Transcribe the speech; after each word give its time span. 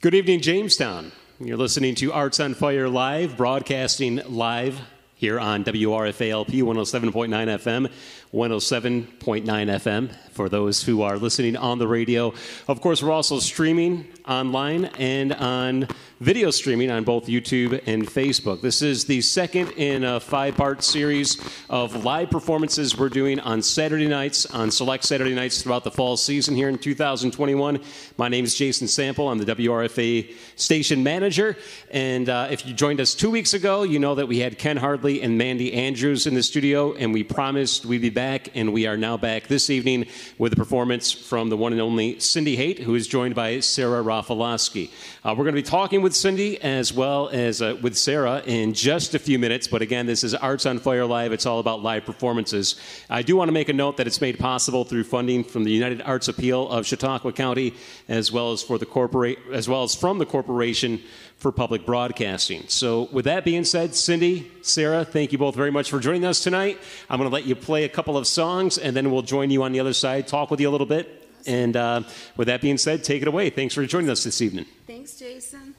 Good 0.00 0.14
evening, 0.14 0.40
Jamestown. 0.42 1.10
You're 1.40 1.56
listening 1.56 1.96
to 1.96 2.12
Arts 2.12 2.38
on 2.38 2.54
Fire 2.54 2.88
Live, 2.88 3.36
broadcasting 3.36 4.22
live 4.28 4.80
here 5.16 5.40
on 5.40 5.64
WRFALP 5.64 6.62
107.9 6.62 7.28
FM, 7.28 7.90
107.9 8.32 9.44
FM 9.44 10.16
for 10.30 10.48
those 10.48 10.84
who 10.84 11.02
are 11.02 11.18
listening 11.18 11.56
on 11.56 11.80
the 11.80 11.88
radio. 11.88 12.32
Of 12.68 12.80
course, 12.80 13.02
we're 13.02 13.10
also 13.10 13.40
streaming 13.40 14.06
online 14.24 14.84
and 14.84 15.32
on 15.32 15.88
video 16.20 16.50
streaming 16.50 16.90
on 16.90 17.04
both 17.04 17.26
YouTube 17.26 17.80
and 17.86 18.04
Facebook. 18.04 18.60
This 18.60 18.82
is 18.82 19.04
the 19.04 19.20
second 19.20 19.70
in 19.72 20.02
a 20.02 20.18
five 20.18 20.56
part 20.56 20.82
series 20.82 21.40
of 21.70 22.04
live 22.04 22.28
performances 22.28 22.98
we're 22.98 23.08
doing 23.08 23.38
on 23.38 23.62
Saturday 23.62 24.08
nights, 24.08 24.44
on 24.46 24.72
select 24.72 25.04
Saturday 25.04 25.32
nights 25.32 25.62
throughout 25.62 25.84
the 25.84 25.92
fall 25.92 26.16
season 26.16 26.56
here 26.56 26.68
in 26.68 26.76
2021. 26.76 27.80
My 28.16 28.28
name 28.28 28.44
is 28.44 28.56
Jason 28.56 28.88
Sample. 28.88 29.28
I'm 29.28 29.38
the 29.38 29.54
WRFA 29.54 30.34
station 30.56 31.04
manager. 31.04 31.56
And 31.92 32.28
uh, 32.28 32.48
if 32.50 32.66
you 32.66 32.74
joined 32.74 33.00
us 33.00 33.14
two 33.14 33.30
weeks 33.30 33.54
ago, 33.54 33.84
you 33.84 34.00
know 34.00 34.16
that 34.16 34.26
we 34.26 34.40
had 34.40 34.58
Ken 34.58 34.76
Hardley 34.76 35.22
and 35.22 35.38
Mandy 35.38 35.72
Andrews 35.72 36.26
in 36.26 36.34
the 36.34 36.42
studio, 36.42 36.94
and 36.94 37.14
we 37.14 37.22
promised 37.22 37.86
we'd 37.86 38.02
be 38.02 38.10
back, 38.10 38.48
and 38.56 38.72
we 38.72 38.88
are 38.88 38.96
now 38.96 39.16
back 39.16 39.46
this 39.46 39.70
evening 39.70 40.06
with 40.36 40.52
a 40.52 40.56
performance 40.56 41.12
from 41.12 41.48
the 41.48 41.56
one 41.56 41.72
and 41.72 41.80
only 41.80 42.18
Cindy 42.18 42.56
Haight, 42.56 42.80
who 42.80 42.96
is 42.96 43.06
joined 43.06 43.36
by 43.36 43.60
Sara 43.60 44.02
Rafaloski. 44.02 44.90
Uh, 45.24 45.30
we're 45.36 45.44
going 45.44 45.54
to 45.54 45.62
be 45.62 45.62
talking 45.62 46.02
with 46.02 46.07
Cindy 46.14 46.60
as 46.60 46.92
well 46.92 47.28
as 47.28 47.62
uh, 47.62 47.76
with 47.80 47.96
Sara 47.96 48.42
in 48.46 48.74
just 48.74 49.14
a 49.14 49.18
few 49.18 49.38
minutes, 49.38 49.66
but 49.66 49.82
again, 49.82 50.06
this 50.06 50.24
is 50.24 50.34
Arts 50.34 50.66
on 50.66 50.78
Fire 50.78 51.04
Live. 51.04 51.32
It's 51.32 51.46
all 51.46 51.58
about 51.58 51.82
live 51.82 52.04
performances. 52.04 52.76
I 53.08 53.22
do 53.22 53.36
want 53.36 53.48
to 53.48 53.52
make 53.52 53.68
a 53.68 53.72
note 53.72 53.96
that 53.96 54.06
it's 54.06 54.20
made 54.20 54.38
possible 54.38 54.84
through 54.84 55.04
funding 55.04 55.44
from 55.44 55.64
the 55.64 55.70
United 55.70 56.02
Arts 56.02 56.28
Appeal 56.28 56.68
of 56.68 56.86
Chautauqua 56.86 57.32
County, 57.32 57.74
as 58.08 58.30
well 58.30 58.52
as 58.52 58.62
for 58.62 58.78
the 58.78 58.86
corporate, 58.86 59.38
as 59.52 59.68
well 59.68 59.82
as 59.82 59.94
from 59.94 60.18
the 60.18 60.26
Corporation 60.26 61.00
for 61.36 61.52
Public 61.52 61.86
Broadcasting. 61.86 62.64
So, 62.68 63.08
with 63.12 63.24
that 63.24 63.44
being 63.44 63.64
said, 63.64 63.94
Cindy, 63.94 64.50
Sara, 64.62 65.04
thank 65.04 65.32
you 65.32 65.38
both 65.38 65.54
very 65.54 65.70
much 65.70 65.90
for 65.90 66.00
joining 66.00 66.24
us 66.24 66.40
tonight. 66.40 66.78
I'm 67.08 67.18
going 67.18 67.30
to 67.30 67.34
let 67.34 67.46
you 67.46 67.54
play 67.54 67.84
a 67.84 67.88
couple 67.88 68.16
of 68.16 68.26
songs, 68.26 68.78
and 68.78 68.96
then 68.96 69.10
we'll 69.10 69.22
join 69.22 69.50
you 69.50 69.62
on 69.62 69.72
the 69.72 69.80
other 69.80 69.92
side, 69.92 70.26
talk 70.26 70.50
with 70.50 70.60
you 70.60 70.68
a 70.68 70.72
little 70.72 70.86
bit. 70.86 71.24
And 71.46 71.76
uh, 71.76 72.02
with 72.36 72.48
that 72.48 72.60
being 72.60 72.78
said, 72.78 73.04
take 73.04 73.22
it 73.22 73.28
away. 73.28 73.50
Thanks 73.50 73.74
for 73.74 73.84
joining 73.86 74.10
us 74.10 74.24
this 74.24 74.42
evening. 74.42 74.66
Thanks, 74.86 75.18
Jason. 75.18 75.74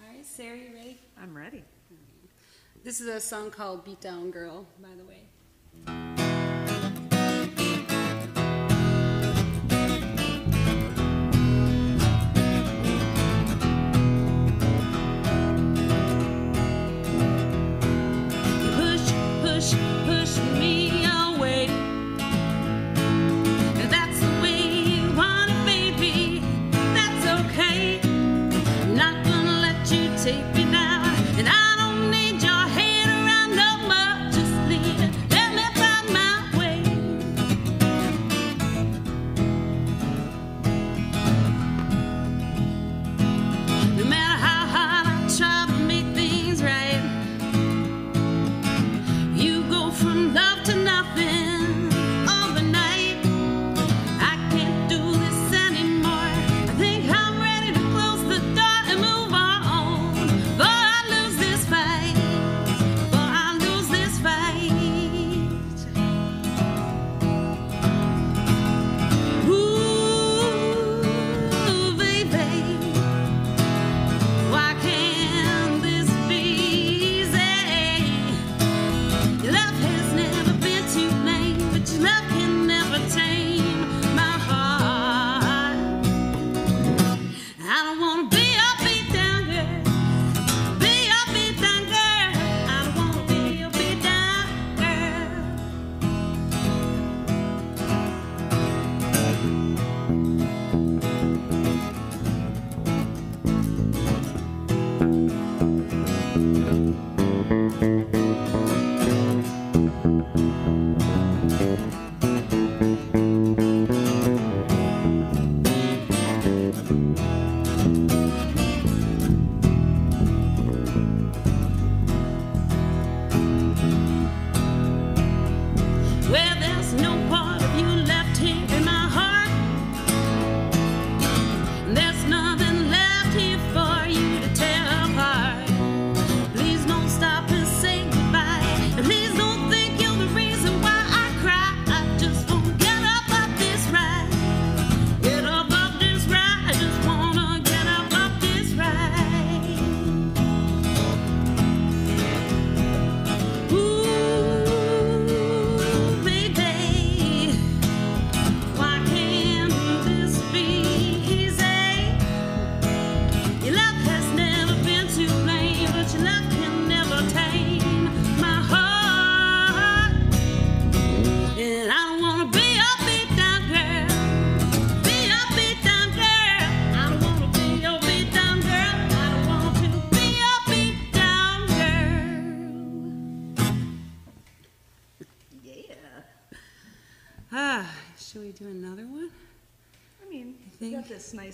All 0.00 0.12
right, 0.12 0.26
Sara, 0.26 0.56
you 0.56 0.74
ready? 0.74 0.98
I'm 1.20 1.36
ready. 1.36 1.62
This 2.84 3.00
is 3.00 3.06
a 3.06 3.20
song 3.20 3.52
called 3.52 3.84
Beat 3.84 4.00
Down 4.00 4.32
Girl, 4.32 4.66
by 4.80 4.88
the 4.98 5.04
way. 5.04 5.28
push, 18.74 19.12
push, 19.42 20.01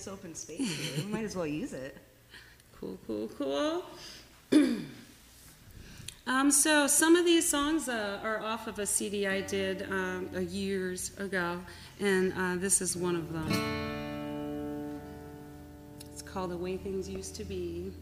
open 0.08 0.34
space 0.34 0.60
here. 0.60 1.04
We 1.04 1.12
might 1.12 1.24
as 1.24 1.36
well 1.36 1.46
use 1.46 1.72
it. 1.72 1.96
Cool, 2.80 2.98
cool, 3.06 3.28
cool. 3.38 3.82
um, 6.26 6.50
so 6.50 6.86
some 6.86 7.16
of 7.16 7.24
these 7.24 7.48
songs 7.48 7.88
uh, 7.88 8.20
are 8.22 8.40
off 8.40 8.66
of 8.66 8.78
a 8.78 8.86
CD 8.86 9.26
I 9.26 9.42
did 9.42 9.82
um, 9.90 10.28
years 10.48 11.16
ago, 11.18 11.60
and 12.00 12.32
uh, 12.36 12.56
this 12.56 12.80
is 12.80 12.96
one 12.96 13.16
of 13.16 13.32
them. 13.32 15.00
It's 16.12 16.22
called 16.22 16.50
"The 16.50 16.56
Way 16.56 16.76
Things 16.76 17.08
Used 17.08 17.34
to 17.36 17.44
Be." 17.44 17.92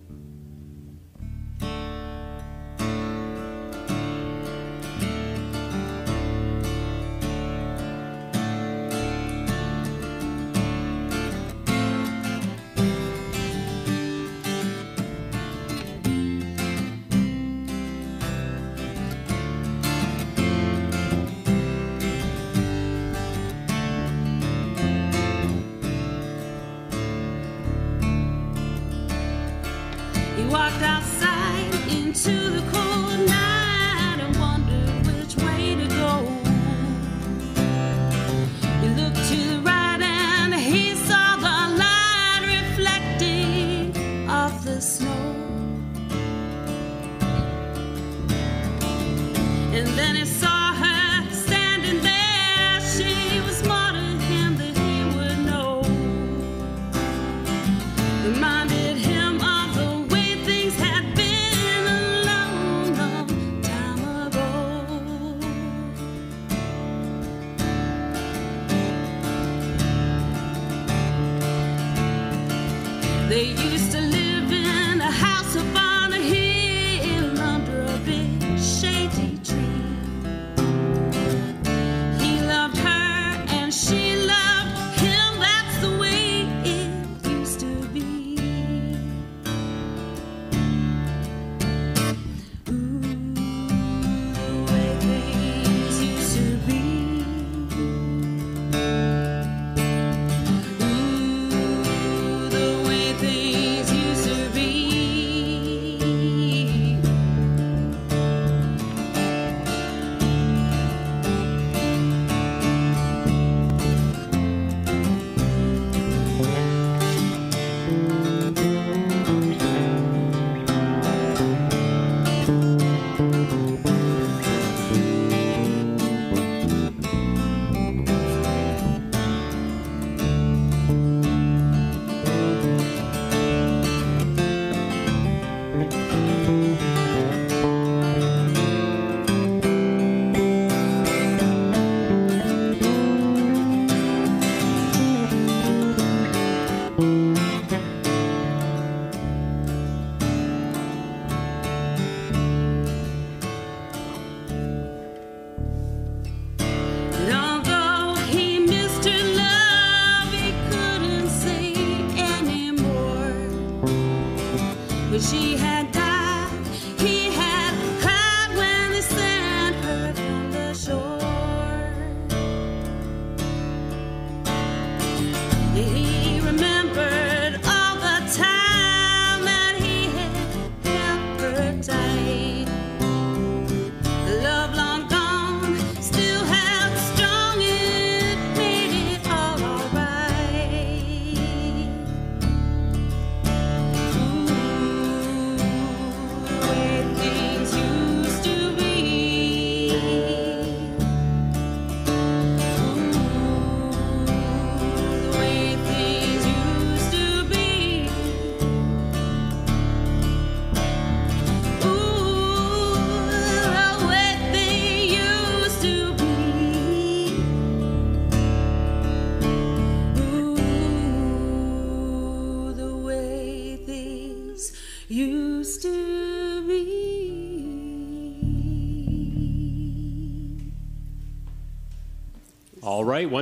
And 49.76 49.86
then 49.88 50.16
he 50.16 50.24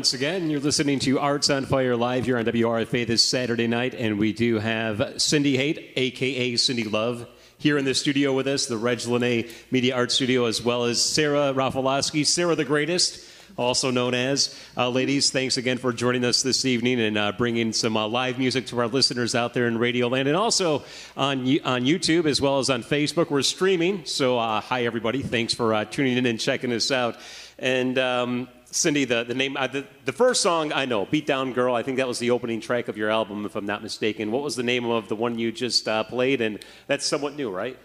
once 0.05 0.13
again, 0.13 0.51
you're 0.51 0.61
listening 0.61 0.99
to 0.99 1.19
Arts 1.19 1.49
on 1.49 1.65
Fire 1.65 1.97
live 1.97 2.27
here 2.27 2.37
on 2.37 2.45
WRFA 2.45 3.07
this 3.07 3.23
Saturday 3.23 3.67
night, 3.67 3.95
and 3.95 4.19
we 4.19 4.35
do 4.35 4.59
have 4.59 5.15
Cindy 5.17 5.57
Haight, 5.57 5.93
aka 5.97 6.57
Cindy 6.57 6.85
Love, 6.85 7.27
here 7.57 7.79
in 7.79 7.87
the 7.87 7.95
studio 7.95 8.35
with 8.35 8.47
us, 8.47 8.67
the 8.67 8.77
Reg 8.77 9.07
Lenna 9.07 9.45
Media 9.71 9.97
Art 9.97 10.13
Studio, 10.13 10.45
as 10.45 10.61
well 10.61 10.85
as 10.85 11.01
Sara 11.01 11.55
Rafaloski, 11.55 12.27
Sara 12.27 12.55
the 12.55 12.67
Greatest, 12.67 13.27
also 13.57 13.91
known 13.91 14.13
as. 14.13 14.55
Uh, 14.77 14.91
ladies, 14.91 15.31
thanks 15.31 15.57
again 15.57 15.79
for 15.79 15.91
joining 15.91 16.23
us 16.23 16.43
this 16.43 16.67
evening 16.67 17.01
and 17.01 17.17
uh, 17.17 17.33
bringing 17.33 17.73
some 17.73 17.97
uh, 17.97 18.07
live 18.07 18.39
music 18.39 18.67
to 18.67 18.81
our 18.81 18.89
listeners 18.89 19.35
out 19.35 19.55
there 19.55 19.67
in 19.67 19.79
Radio 19.79 20.09
Land, 20.09 20.29
and 20.29 20.37
also 20.37 20.85
on 21.17 21.47
on 21.61 21.87
YouTube 21.87 22.27
as 22.27 22.43
well 22.43 22.59
as 22.59 22.69
on 22.69 22.83
Facebook. 22.83 23.31
We're 23.31 23.41
streaming, 23.41 24.05
so 24.05 24.39
uh, 24.39 24.61
hi 24.61 24.85
everybody, 24.85 25.23
thanks 25.23 25.55
for 25.55 25.73
uh, 25.73 25.87
tuning 25.87 26.19
in 26.19 26.27
and 26.27 26.39
checking 26.39 26.75
us 26.75 26.91
out. 26.91 27.17
And 27.59 27.99
um, 27.99 28.49
Cindy, 28.75 29.05
the, 29.05 29.23
the 29.23 29.35
name, 29.35 29.57
uh, 29.57 29.69
the, 29.69 29.87
the 30.05 30.13
first 30.13 30.43
song 30.43 30.73
I 30.73 30.85
know, 30.85 31.07
Beat 31.07 31.27
Down 31.27 31.53
Girl, 31.53 31.77
I 31.77 31.85
think 31.85 31.97
that 31.99 32.09
was 32.09 32.19
the 32.19 32.33
opening 32.33 32.61
track 32.61 32.89
of 32.89 32.97
your 32.97 33.09
album, 33.09 33.47
if 33.47 33.55
I'm 33.55 33.67
not 33.67 33.85
mistaken. 33.85 34.33
What 34.33 34.43
was 34.43 34.57
the 34.57 34.65
name 34.65 34.85
of 34.87 35.07
the 35.07 35.15
one 35.15 35.39
you 35.39 35.53
just 35.53 35.87
uh, 35.87 36.03
played? 36.03 36.41
And 36.41 36.59
that's 36.89 37.07
somewhat 37.07 37.37
new, 37.37 37.51
right? 37.51 37.79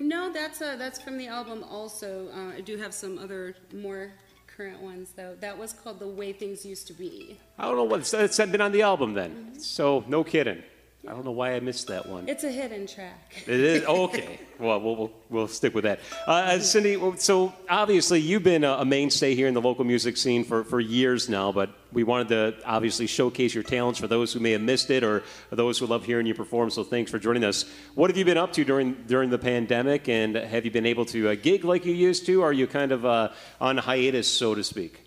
No, 0.00 0.32
that's 0.32 0.60
uh, 0.60 0.74
that's 0.76 1.00
from 1.00 1.16
the 1.16 1.28
album. 1.28 1.64
Also, 1.70 2.28
uh, 2.34 2.56
I 2.56 2.60
do 2.60 2.76
have 2.76 2.92
some 2.92 3.18
other 3.18 3.54
more 3.72 4.12
current 4.48 4.82
ones 4.82 5.12
though. 5.16 5.36
That 5.40 5.56
was 5.56 5.72
called 5.72 6.00
"The 6.00 6.08
Way 6.08 6.32
Things 6.32 6.66
Used 6.66 6.88
to 6.88 6.92
Be." 6.92 7.38
I 7.56 7.66
don't 7.66 7.76
know 7.76 7.84
what 7.84 8.12
it's 8.12 8.36
been 8.36 8.60
on 8.60 8.72
the 8.72 8.82
album 8.82 9.14
then. 9.14 9.58
So, 9.60 10.04
no 10.08 10.24
kidding. 10.24 10.62
I 11.06 11.12
don't 11.12 11.24
know 11.24 11.30
why 11.30 11.54
I 11.54 11.60
missed 11.60 11.86
that 11.86 12.06
one. 12.06 12.28
It's 12.28 12.42
a 12.42 12.50
hidden 12.50 12.86
track. 12.86 13.44
It 13.46 13.60
is 13.60 13.84
okay. 13.84 14.40
Well, 14.58 14.80
we'll 14.80 14.96
we'll, 14.96 15.12
we'll 15.30 15.48
stick 15.48 15.74
with 15.74 15.84
that. 15.84 16.00
Uh, 16.26 16.58
Cindy, 16.58 17.00
so 17.18 17.52
obviously 17.68 18.20
you've 18.20 18.42
been 18.42 18.64
a, 18.64 18.72
a 18.72 18.84
mainstay 18.84 19.34
here 19.34 19.46
in 19.46 19.54
the 19.54 19.60
local 19.60 19.84
music 19.84 20.16
scene 20.16 20.42
for, 20.42 20.64
for 20.64 20.80
years 20.80 21.28
now, 21.28 21.52
but 21.52 21.70
we 21.92 22.02
wanted 22.02 22.28
to 22.28 22.54
obviously 22.64 23.06
showcase 23.06 23.54
your 23.54 23.62
talents 23.62 24.00
for 24.00 24.08
those 24.08 24.32
who 24.32 24.40
may 24.40 24.50
have 24.50 24.60
missed 24.60 24.90
it 24.90 25.04
or 25.04 25.22
those 25.50 25.78
who 25.78 25.86
love 25.86 26.04
hearing 26.04 26.26
you 26.26 26.34
perform. 26.34 26.70
So 26.70 26.82
thanks 26.82 27.10
for 27.10 27.18
joining 27.18 27.44
us. 27.44 27.64
What 27.94 28.10
have 28.10 28.16
you 28.16 28.24
been 28.24 28.38
up 28.38 28.52
to 28.54 28.64
during 28.64 28.94
during 29.06 29.30
the 29.30 29.38
pandemic, 29.38 30.08
and 30.08 30.34
have 30.34 30.64
you 30.64 30.70
been 30.70 30.86
able 30.86 31.04
to 31.06 31.30
uh, 31.30 31.34
gig 31.36 31.64
like 31.64 31.86
you 31.86 31.94
used 31.94 32.26
to? 32.26 32.42
Or 32.42 32.48
are 32.48 32.52
you 32.52 32.66
kind 32.66 32.90
of 32.90 33.06
uh, 33.06 33.30
on 33.60 33.76
hiatus, 33.76 34.26
so 34.26 34.54
to 34.54 34.64
speak? 34.64 35.02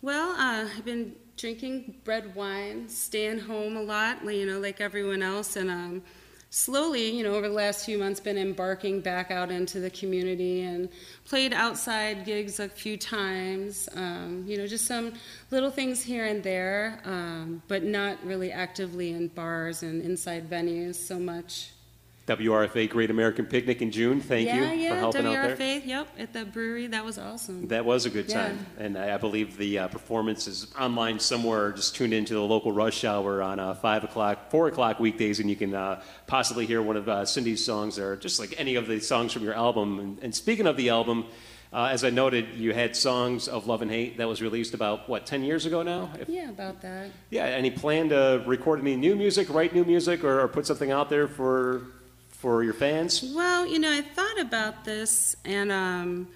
Well, 0.00 0.30
uh, 0.30 0.68
I've 0.76 0.84
been 0.84 1.16
drinking 1.36 1.94
red 2.04 2.34
wine, 2.34 2.88
staying 2.88 3.40
home 3.40 3.76
a 3.76 3.82
lot, 3.82 4.24
you 4.24 4.46
know, 4.46 4.58
like 4.58 4.80
everyone 4.80 5.22
else, 5.22 5.56
and 5.56 5.70
um, 5.70 6.02
slowly, 6.50 7.10
you 7.10 7.22
know, 7.22 7.34
over 7.34 7.48
the 7.48 7.54
last 7.54 7.84
few 7.84 7.98
months, 7.98 8.20
been 8.20 8.38
embarking 8.38 9.00
back 9.00 9.30
out 9.30 9.50
into 9.50 9.78
the 9.78 9.90
community 9.90 10.62
and 10.62 10.88
played 11.24 11.52
outside 11.52 12.24
gigs 12.24 12.58
a 12.58 12.68
few 12.68 12.96
times. 12.96 13.88
Um, 13.94 14.44
you 14.46 14.56
know, 14.56 14.66
just 14.66 14.86
some 14.86 15.12
little 15.50 15.70
things 15.70 16.02
here 16.02 16.24
and 16.24 16.42
there, 16.42 17.00
um, 17.04 17.62
but 17.68 17.84
not 17.84 18.24
really 18.24 18.50
actively 18.50 19.10
in 19.10 19.28
bars 19.28 19.82
and 19.82 20.02
inside 20.02 20.48
venues 20.48 20.94
so 20.94 21.18
much. 21.18 21.70
WRFA 22.26 22.90
Great 22.90 23.10
American 23.10 23.46
Picnic 23.46 23.80
in 23.82 23.92
June. 23.92 24.20
Thank 24.20 24.48
yeah, 24.48 24.72
you 24.72 24.80
yeah, 24.80 24.88
for 24.90 24.96
helping 24.96 25.22
WRFA, 25.22 25.52
out 25.52 25.58
there. 25.58 25.78
Yep, 25.78 26.08
at 26.18 26.32
the 26.32 26.44
brewery. 26.44 26.88
That 26.88 27.04
was 27.04 27.18
awesome. 27.18 27.68
That 27.68 27.84
was 27.84 28.04
a 28.04 28.10
good 28.10 28.28
Yeah. 28.28 28.48
time, 28.48 28.66
and 28.78 28.98
I 28.98 29.14
I 29.14 29.16
believe 29.16 29.56
the 29.56 29.78
uh, 29.78 29.88
performance 29.88 30.48
is 30.48 30.66
online 30.78 31.20
somewhere. 31.20 31.70
Just 31.72 31.94
tune 31.94 32.12
into 32.12 32.34
the 32.34 32.40
local 32.42 32.72
rush 32.72 33.04
hour 33.04 33.42
on 33.42 33.60
uh, 33.60 33.74
five 33.74 34.02
o'clock, 34.02 34.50
four 34.50 34.66
o'clock 34.66 34.98
weekdays, 34.98 35.38
and 35.38 35.48
you 35.48 35.54
can 35.56 35.72
uh, 35.74 36.02
possibly 36.26 36.66
hear 36.66 36.82
one 36.82 36.96
of 36.96 37.08
uh, 37.08 37.24
Cindy's 37.24 37.64
songs, 37.64 37.96
or 37.98 38.16
just 38.16 38.40
like 38.40 38.54
any 38.58 38.74
of 38.74 38.88
the 38.88 38.98
songs 39.00 39.32
from 39.32 39.44
your 39.44 39.54
album. 39.54 40.00
And, 40.00 40.18
and 40.20 40.34
speaking 40.34 40.66
of 40.66 40.76
the 40.76 40.88
album, 40.88 41.26
uh, 41.72 41.90
as 41.92 42.02
I 42.02 42.10
noted, 42.10 42.54
you 42.56 42.74
had 42.74 42.96
songs 42.96 43.46
of 43.46 43.68
love 43.68 43.82
and 43.82 43.90
Haight 43.90 44.18
that 44.18 44.26
was 44.26 44.42
released 44.42 44.74
about 44.74 45.08
what 45.08 45.26
ten 45.26 45.44
years 45.44 45.64
ago 45.64 45.82
now. 45.84 46.10
If- 46.18 46.28
yeah, 46.28 46.50
about 46.50 46.82
that. 46.82 47.10
yeah. 47.30 47.44
Any 47.44 47.70
plan 47.70 48.08
to 48.08 48.42
record 48.46 48.80
any 48.80 48.96
new 48.96 49.14
music, 49.14 49.48
write 49.48 49.72
new 49.74 49.84
music, 49.84 50.24
or, 50.24 50.40
or 50.40 50.48
put 50.48 50.66
something 50.66 50.90
out 50.90 51.08
there 51.08 51.28
for 51.28 51.82
for 52.46 52.62
your 52.62 52.74
fans? 52.74 53.24
Well, 53.34 53.66
you 53.66 53.80
know, 53.80 53.90
I 53.90 54.02
thought 54.02 54.38
about 54.38 54.84
this, 54.84 55.34
and 55.44 55.72
um, 55.72 56.28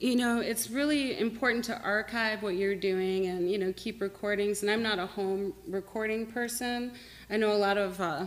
you 0.00 0.16
know, 0.16 0.40
it's 0.40 0.68
really 0.68 1.16
important 1.20 1.64
to 1.66 1.80
archive 1.82 2.42
what 2.42 2.56
you're 2.56 2.74
doing 2.74 3.26
and 3.26 3.48
you 3.48 3.58
know 3.58 3.72
keep 3.76 4.00
recordings. 4.00 4.62
And 4.62 4.70
I'm 4.72 4.82
not 4.82 4.98
a 4.98 5.06
home 5.06 5.54
recording 5.68 6.26
person. 6.26 6.90
I 7.30 7.36
know 7.36 7.52
a 7.52 7.62
lot 7.68 7.78
of 7.78 8.00
uh, 8.00 8.26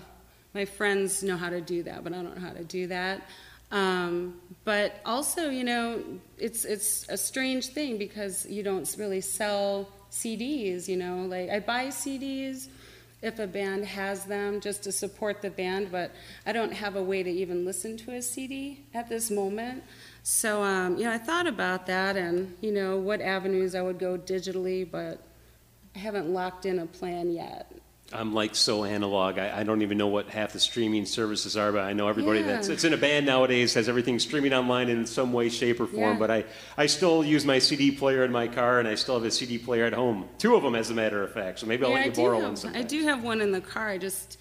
my 0.53 0.63
friends 0.63 1.23
know 1.23 1.35
how 1.35 1.49
to 1.49 1.59
do 1.59 1.83
that, 1.83 2.05
but 2.05 2.13
I 2.13 2.23
don't 2.23 2.35
know 2.37 2.47
how 2.47 2.53
to 2.53 2.63
do 2.63 2.87
that. 2.87 3.27
Um, 3.69 4.39
but 4.63 5.01
also, 5.05 5.49
you 5.49 5.65
know, 5.65 6.01
it's 6.37 6.63
it's 6.63 7.05
a 7.09 7.17
strange 7.17 7.67
thing 7.67 7.97
because 7.97 8.45
you 8.45 8.63
don't 8.63 8.95
really 8.97 9.19
sell 9.19 9.89
CDs. 10.09 10.87
You 10.87 10.95
know, 10.95 11.25
like 11.27 11.49
I 11.49 11.59
buy 11.59 11.87
CDs 11.87 12.69
if 13.21 13.39
a 13.39 13.47
band 13.47 13.85
has 13.85 14.25
them 14.25 14.59
just 14.59 14.83
to 14.83 14.91
support 14.91 15.41
the 15.41 15.49
band, 15.49 15.91
but 15.91 16.11
I 16.45 16.51
don't 16.51 16.73
have 16.73 16.95
a 16.95 17.01
way 17.01 17.23
to 17.23 17.29
even 17.29 17.65
listen 17.65 17.97
to 17.97 18.11
a 18.11 18.21
CD 18.21 18.83
at 18.93 19.09
this 19.09 19.31
moment. 19.31 19.83
So, 20.23 20.61
um, 20.61 20.97
you 20.97 21.05
know, 21.05 21.11
I 21.11 21.17
thought 21.17 21.47
about 21.47 21.85
that 21.87 22.17
and, 22.17 22.55
you 22.61 22.71
know, 22.71 22.97
what 22.97 23.21
avenues 23.21 23.75
I 23.75 23.81
would 23.81 23.99
go 23.99 24.17
digitally, 24.17 24.89
but 24.89 25.21
I 25.95 25.99
haven't 25.99 26.29
locked 26.29 26.65
in 26.65 26.79
a 26.79 26.85
plan 26.85 27.31
yet. 27.31 27.71
I'm 28.15 28.33
like 28.33 28.55
so 28.55 28.83
analog. 28.85 29.37
I, 29.37 29.59
I 29.59 29.63
don't 29.63 29.81
even 29.81 29.97
know 29.97 30.07
what 30.07 30.29
half 30.29 30.53
the 30.53 30.59
streaming 30.59 31.05
services 31.05 31.57
are, 31.57 31.71
but 31.71 31.81
I 31.81 31.93
know 31.93 32.07
everybody 32.07 32.39
Yeah. 32.39 32.47
that's 32.47 32.69
it's 32.69 32.83
in 32.83 32.93
a 32.93 32.97
band 32.97 33.25
nowadays 33.25 33.73
has 33.73 33.89
everything 33.89 34.19
streaming 34.19 34.53
online 34.53 34.89
in 34.89 35.05
some 35.05 35.33
way, 35.33 35.49
shape, 35.49 35.79
or 35.79 35.87
form. 35.87 36.13
Yeah. 36.13 36.19
But 36.19 36.31
I, 36.31 36.45
I 36.77 36.85
still 36.85 37.23
use 37.23 37.45
my 37.45 37.59
CD 37.59 37.91
player 37.91 38.23
in 38.23 38.31
my 38.31 38.47
car, 38.47 38.79
and 38.79 38.87
I 38.87 38.95
still 38.95 39.15
have 39.15 39.23
a 39.25 39.31
CD 39.31 39.57
player 39.57 39.85
at 39.85 39.93
home. 39.93 40.27
Two 40.37 40.55
of 40.55 40.63
them, 40.63 40.75
as 40.75 40.89
a 40.89 40.93
matter 40.93 41.21
of 41.23 41.31
fact. 41.31 41.59
So 41.59 41.67
maybe 41.67 41.83
I'll 41.83 41.91
yeah, 41.91 41.97
let 41.97 42.05
you 42.17 42.23
borrow 42.23 42.39
one 42.41 42.55
have, 42.55 42.75
I 42.75 42.83
do 42.83 43.03
have 43.03 43.23
one 43.23 43.41
in 43.41 43.51
the 43.51 43.61
car. 43.61 43.89
I 43.89 43.97
just 43.97 44.37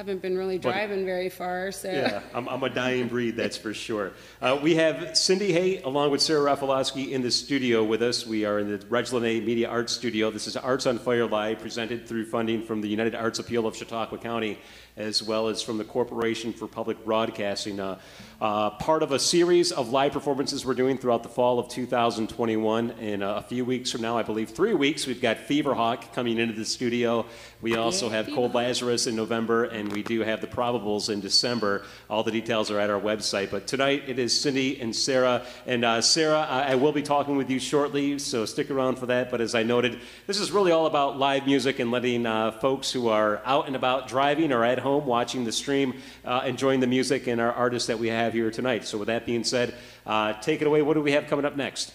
haven't 0.00 0.22
been 0.22 0.38
really 0.38 0.56
But- 0.56 0.72
driving 0.72 1.04
very 1.04 1.28
far, 1.28 1.70
so. 1.72 1.90
Yeah, 1.90 2.22
I'm, 2.34 2.48
I'm 2.48 2.62
a 2.62 2.70
dying 2.70 3.06
breed, 3.06 3.36
that's 3.36 3.58
for 3.58 3.74
sure. 3.74 4.12
Uh, 4.40 4.58
we 4.62 4.74
have 4.76 5.14
Cindy 5.14 5.52
Haight 5.52 5.84
along 5.84 6.10
with 6.10 6.22
Sara 6.22 6.40
Rafaloski 6.56 7.10
in 7.10 7.20
the 7.20 7.30
studio 7.30 7.84
with 7.84 8.00
us. 8.00 8.26
We 8.26 8.46
are 8.46 8.58
in 8.60 8.70
the 8.70 8.82
Reg 8.88 9.12
Lenna 9.12 9.44
Media 9.44 9.68
Arts 9.68 9.92
Studio. 9.92 10.30
This 10.30 10.46
is 10.46 10.56
Arts 10.56 10.86
on 10.86 10.98
Fire 10.98 11.26
Live, 11.26 11.58
presented 11.58 12.08
through 12.08 12.24
funding 12.24 12.62
from 12.62 12.80
the 12.80 12.88
United 12.88 13.14
Arts 13.14 13.40
Appeal 13.40 13.66
of 13.66 13.76
Chautauqua 13.76 14.16
County, 14.16 14.58
as 15.00 15.22
well 15.22 15.48
as 15.48 15.62
from 15.62 15.78
the 15.78 15.84
Corporation 15.84 16.52
for 16.52 16.68
Public 16.68 17.04
Broadcasting. 17.04 17.80
Uh, 17.80 17.98
uh, 18.40 18.70
part 18.70 19.02
of 19.02 19.12
a 19.12 19.18
series 19.18 19.70
of 19.70 19.90
live 19.90 20.12
performances 20.12 20.64
we're 20.64 20.72
doing 20.72 20.96
throughout 20.96 21.22
the 21.22 21.28
fall 21.28 21.58
of 21.58 21.68
2021. 21.68 22.90
In 22.92 23.22
uh, 23.22 23.34
a 23.34 23.42
few 23.42 23.66
weeks 23.66 23.90
from 23.90 24.00
now, 24.00 24.16
I 24.16 24.22
believe 24.22 24.50
three 24.50 24.72
weeks, 24.72 25.06
we've 25.06 25.20
got 25.20 25.36
Feverhawk 25.36 26.14
coming 26.14 26.38
into 26.38 26.54
the 26.54 26.64
studio. 26.64 27.26
We 27.60 27.76
also 27.76 28.08
have 28.08 28.28
Cold 28.28 28.54
Lazarus 28.54 29.06
in 29.06 29.14
November, 29.14 29.64
and 29.64 29.92
we 29.92 30.02
do 30.02 30.20
have 30.20 30.40
the 30.40 30.46
Probables 30.46 31.10
in 31.10 31.20
December. 31.20 31.82
All 32.08 32.22
the 32.22 32.30
details 32.30 32.70
are 32.70 32.78
at 32.78 32.88
our 32.88 33.00
website. 33.00 33.50
But 33.50 33.66
tonight 33.66 34.04
it 34.06 34.18
is 34.18 34.38
Cindy 34.38 34.80
and 34.80 34.96
Sara. 34.96 35.44
And 35.66 35.84
uh, 35.84 36.00
Sara, 36.00 36.40
I, 36.40 36.72
I 36.72 36.74
will 36.76 36.92
be 36.92 37.02
talking 37.02 37.36
with 37.36 37.50
you 37.50 37.58
shortly, 37.58 38.18
so 38.18 38.46
stick 38.46 38.70
around 38.70 38.96
for 38.96 39.06
that. 39.06 39.30
But 39.30 39.42
as 39.42 39.54
I 39.54 39.64
noted, 39.64 40.00
this 40.26 40.40
is 40.40 40.50
really 40.50 40.72
all 40.72 40.86
about 40.86 41.18
live 41.18 41.44
music 41.44 41.78
and 41.78 41.90
letting 41.90 42.24
uh, 42.24 42.52
folks 42.52 42.90
who 42.90 43.08
are 43.08 43.42
out 43.44 43.66
and 43.66 43.76
about 43.76 44.08
driving 44.08 44.50
or 44.50 44.64
at 44.64 44.78
home 44.78 44.89
watching 44.98 45.44
the 45.44 45.52
stream 45.52 45.94
uh, 46.24 46.42
enjoying 46.44 46.80
the 46.80 46.86
music 46.86 47.26
and 47.26 47.40
our 47.40 47.52
artists 47.52 47.86
that 47.88 47.98
we 47.98 48.08
have 48.08 48.32
here 48.32 48.50
tonight. 48.50 48.84
So 48.84 48.98
with 48.98 49.06
that 49.08 49.26
being 49.26 49.44
said, 49.44 49.74
uh, 50.06 50.32
take 50.34 50.60
it 50.60 50.66
away. 50.66 50.82
What 50.82 50.94
do 50.94 51.00
we 51.02 51.12
have 51.12 51.26
coming 51.26 51.44
up 51.44 51.56
next? 51.56 51.92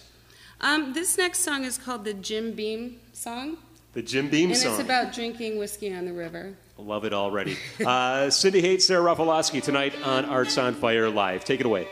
Um, 0.60 0.92
this 0.94 1.18
next 1.18 1.40
song 1.40 1.64
is 1.64 1.76
called 1.78 2.04
the 2.04 2.14
Jim 2.14 2.52
Beam 2.52 2.98
song, 3.12 3.58
The 3.92 4.02
Jim 4.02 4.28
Beam 4.30 4.50
and 4.50 4.58
song. 4.58 4.72
it's 4.72 4.80
about 4.82 5.12
drinking 5.12 5.58
whiskey 5.58 5.94
on 5.94 6.06
the 6.06 6.12
river. 6.14 6.54
Love 6.78 7.04
it 7.04 7.12
already. 7.12 7.56
Uh, 7.84 8.28
Cindy 8.30 8.60
hates 8.60 8.86
Sara 8.86 9.02
Rafaloski 9.14 9.62
tonight 9.62 9.94
on 10.02 10.24
Arts 10.26 10.56
on 10.58 10.74
Fire 10.74 11.08
Live. 11.10 11.44
Take 11.44 11.60
it 11.60 11.66
away. 11.66 11.86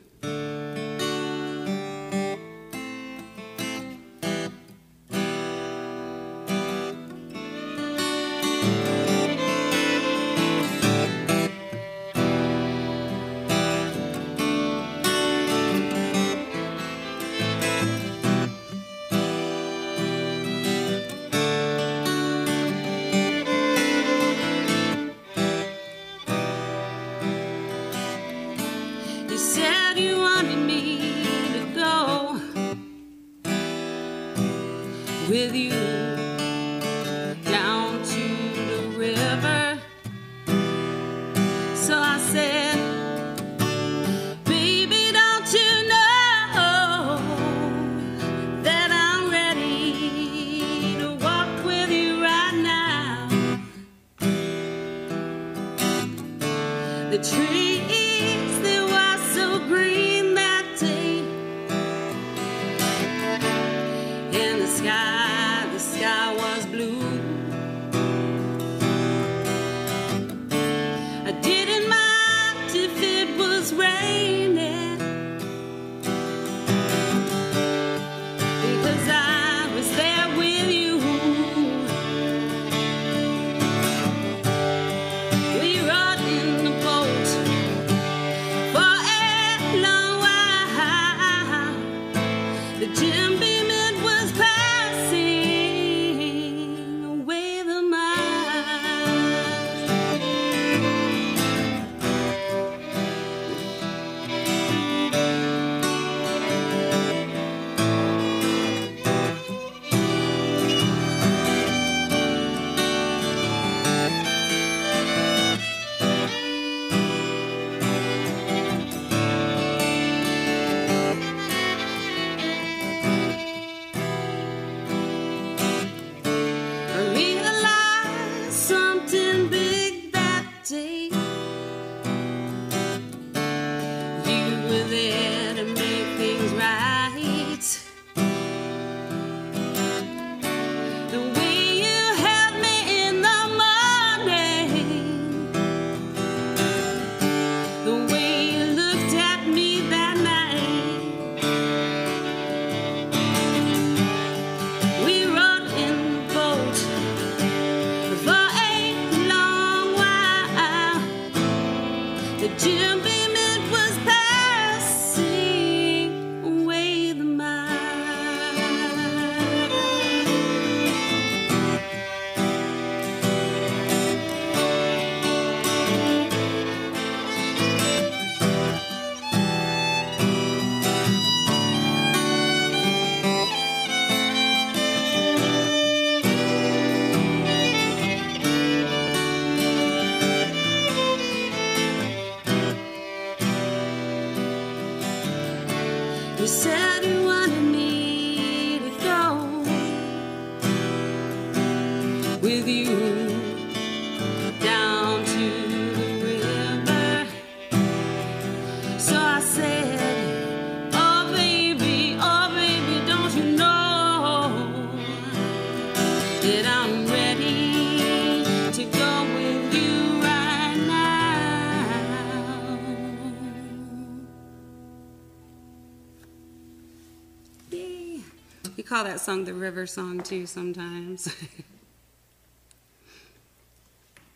call 228.88 229.04
that 229.04 229.20
song 229.20 229.44
the 229.44 229.52
river 229.52 229.86
song 229.86 230.20
too 230.20 230.46
sometimes. 230.46 231.28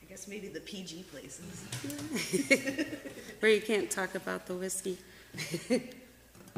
I 0.03 0.05
guess 0.07 0.29
maybe 0.29 0.49
the 0.49 0.61
PG 0.61 1.07
places. 1.11 1.65
Where 3.41 3.51
you 3.51 3.63
can't 3.63 3.91
talk 3.91 4.15
about 4.15 4.47
the 4.47 4.53
whiskey. 4.55 4.99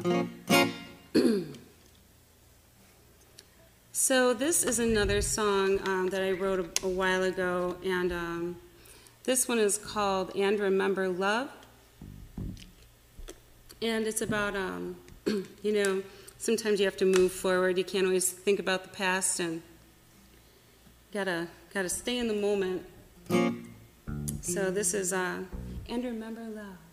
so 3.93 4.33
this 4.33 4.63
is 4.63 4.79
another 4.79 5.21
song 5.21 5.79
um, 5.87 6.09
that 6.09 6.21
I 6.21 6.31
wrote 6.31 6.59
a, 6.59 6.85
a 6.85 6.89
while 6.89 7.23
ago, 7.23 7.77
and 7.85 8.11
um, 8.11 8.57
this 9.23 9.47
one 9.47 9.59
is 9.59 9.77
called 9.77 10.35
"And 10.35 10.59
Remember 10.59 11.07
Love," 11.07 11.49
and 13.81 14.05
it's 14.05 14.21
about 14.21 14.57
um, 14.57 14.97
you 15.63 15.71
know 15.71 16.03
sometimes 16.37 16.79
you 16.79 16.85
have 16.85 16.97
to 16.97 17.05
move 17.05 17.31
forward. 17.31 17.77
You 17.77 17.83
can't 17.83 18.05
always 18.05 18.31
think 18.31 18.59
about 18.59 18.83
the 18.83 18.89
past, 18.89 19.39
and 19.39 19.61
gotta 21.11 21.47
gotta 21.73 21.89
stay 21.89 22.17
in 22.17 22.27
the 22.27 22.33
moment. 22.33 22.85
So 24.41 24.71
this 24.71 24.93
is 24.93 25.13
uh, 25.13 25.43
"And 25.89 26.03
Remember 26.03 26.41
Love." 26.41 26.84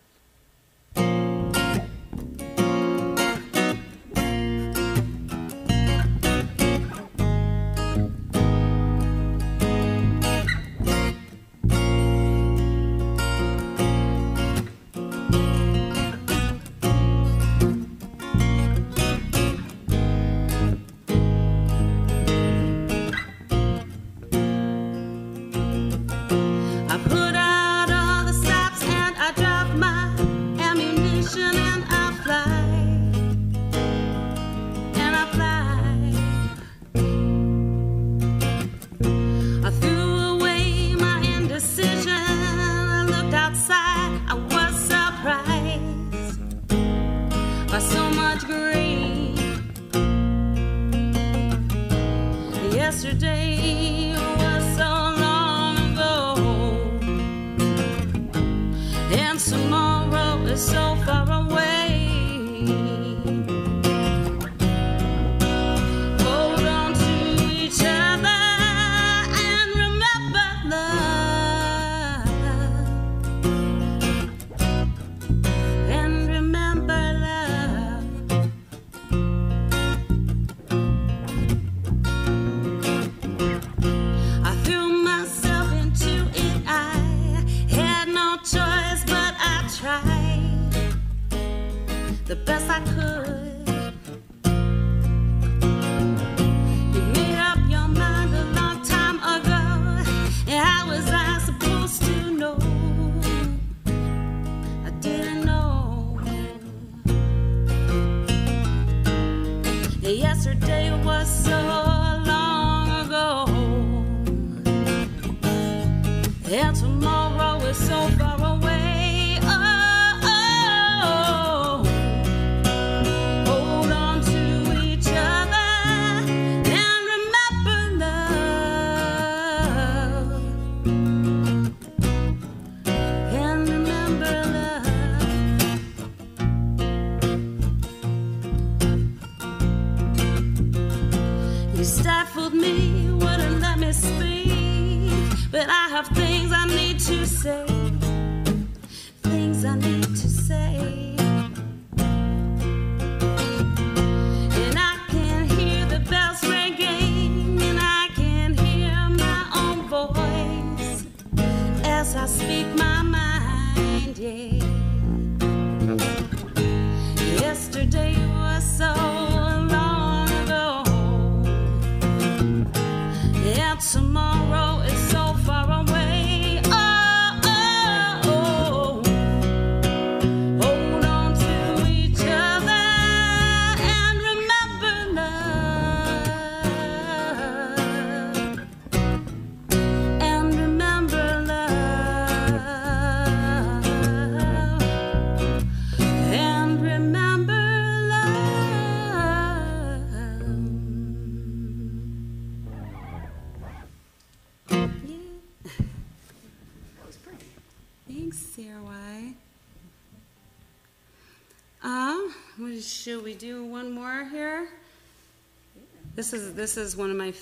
This 216.15 216.31
is 216.31 216.53
this 216.53 216.77
is 216.77 216.95
one 216.95 217.09
of 217.09 217.17
my 217.17 217.33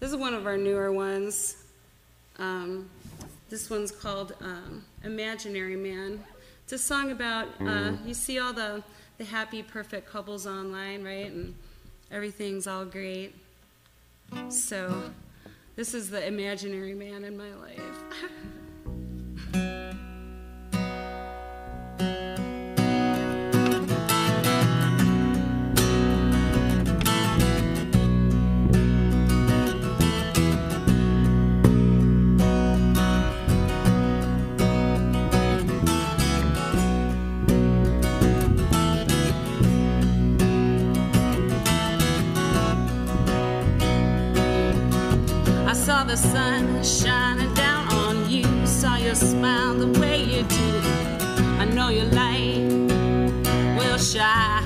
this 0.00 0.10
is 0.10 0.16
one 0.16 0.32
of 0.32 0.46
our 0.46 0.56
newer 0.56 0.90
ones. 0.90 1.56
Um, 2.38 2.88
this 3.50 3.68
one's 3.68 3.90
called 3.90 4.34
um, 4.40 4.84
"Imaginary 5.04 5.76
Man." 5.76 6.24
It's 6.64 6.72
a 6.72 6.78
song 6.78 7.10
about 7.10 7.48
uh, 7.60 7.92
you 8.06 8.14
see 8.14 8.38
all 8.38 8.52
the 8.54 8.82
the 9.18 9.24
happy, 9.24 9.62
perfect 9.62 10.08
couples 10.08 10.46
online, 10.46 11.04
right? 11.04 11.30
And 11.30 11.54
everything's 12.10 12.66
all 12.66 12.84
great. 12.84 13.34
So, 14.48 15.10
this 15.76 15.92
is 15.92 16.08
the 16.08 16.26
imaginary 16.26 16.94
man 16.94 17.24
in 17.24 17.36
my 17.36 17.52
life. 17.54 17.80
sun 46.16 46.82
shining 46.82 47.52
down 47.54 47.92
on 47.92 48.30
you. 48.30 48.44
Saw 48.66 48.96
your 48.96 49.14
smile 49.14 49.74
the 49.74 50.00
way 50.00 50.22
you 50.22 50.42
do. 50.44 50.80
I 51.60 51.64
know 51.66 51.88
your 51.88 52.06
light 52.06 52.62
will 53.78 53.98
shine 53.98 54.57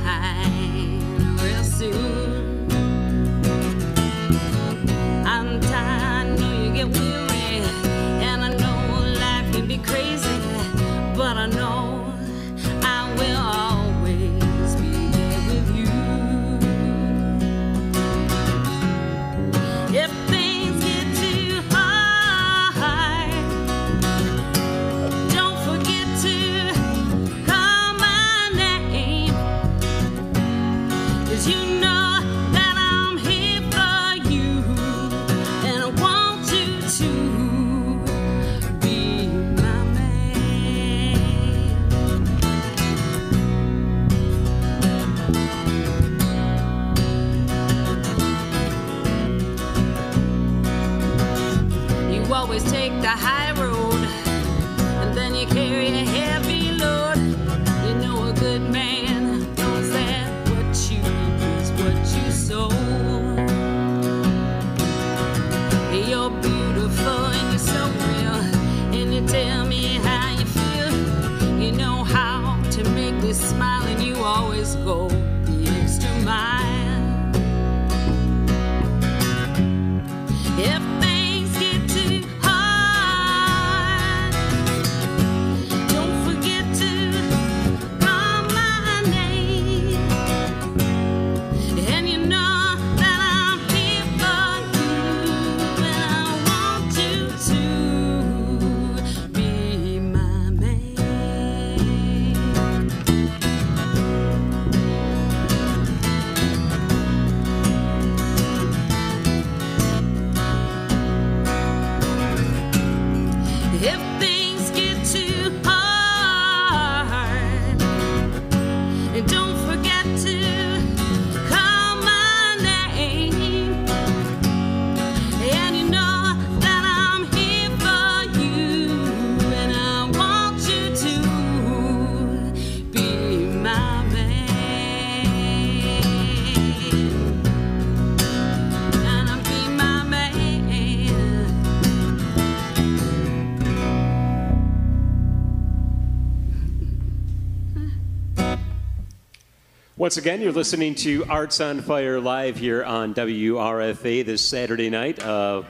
Once 150.02 150.16
again, 150.16 150.40
you're 150.40 150.50
listening 150.50 150.96
to 150.96 151.24
Arts 151.26 151.60
on 151.60 151.80
Fire 151.80 152.18
live 152.18 152.56
here 152.56 152.82
on 152.82 153.14
WRFA 153.14 154.26
this 154.26 154.44
Saturday 154.44 154.90
night. 154.90 155.22
Uh, 155.22 155.62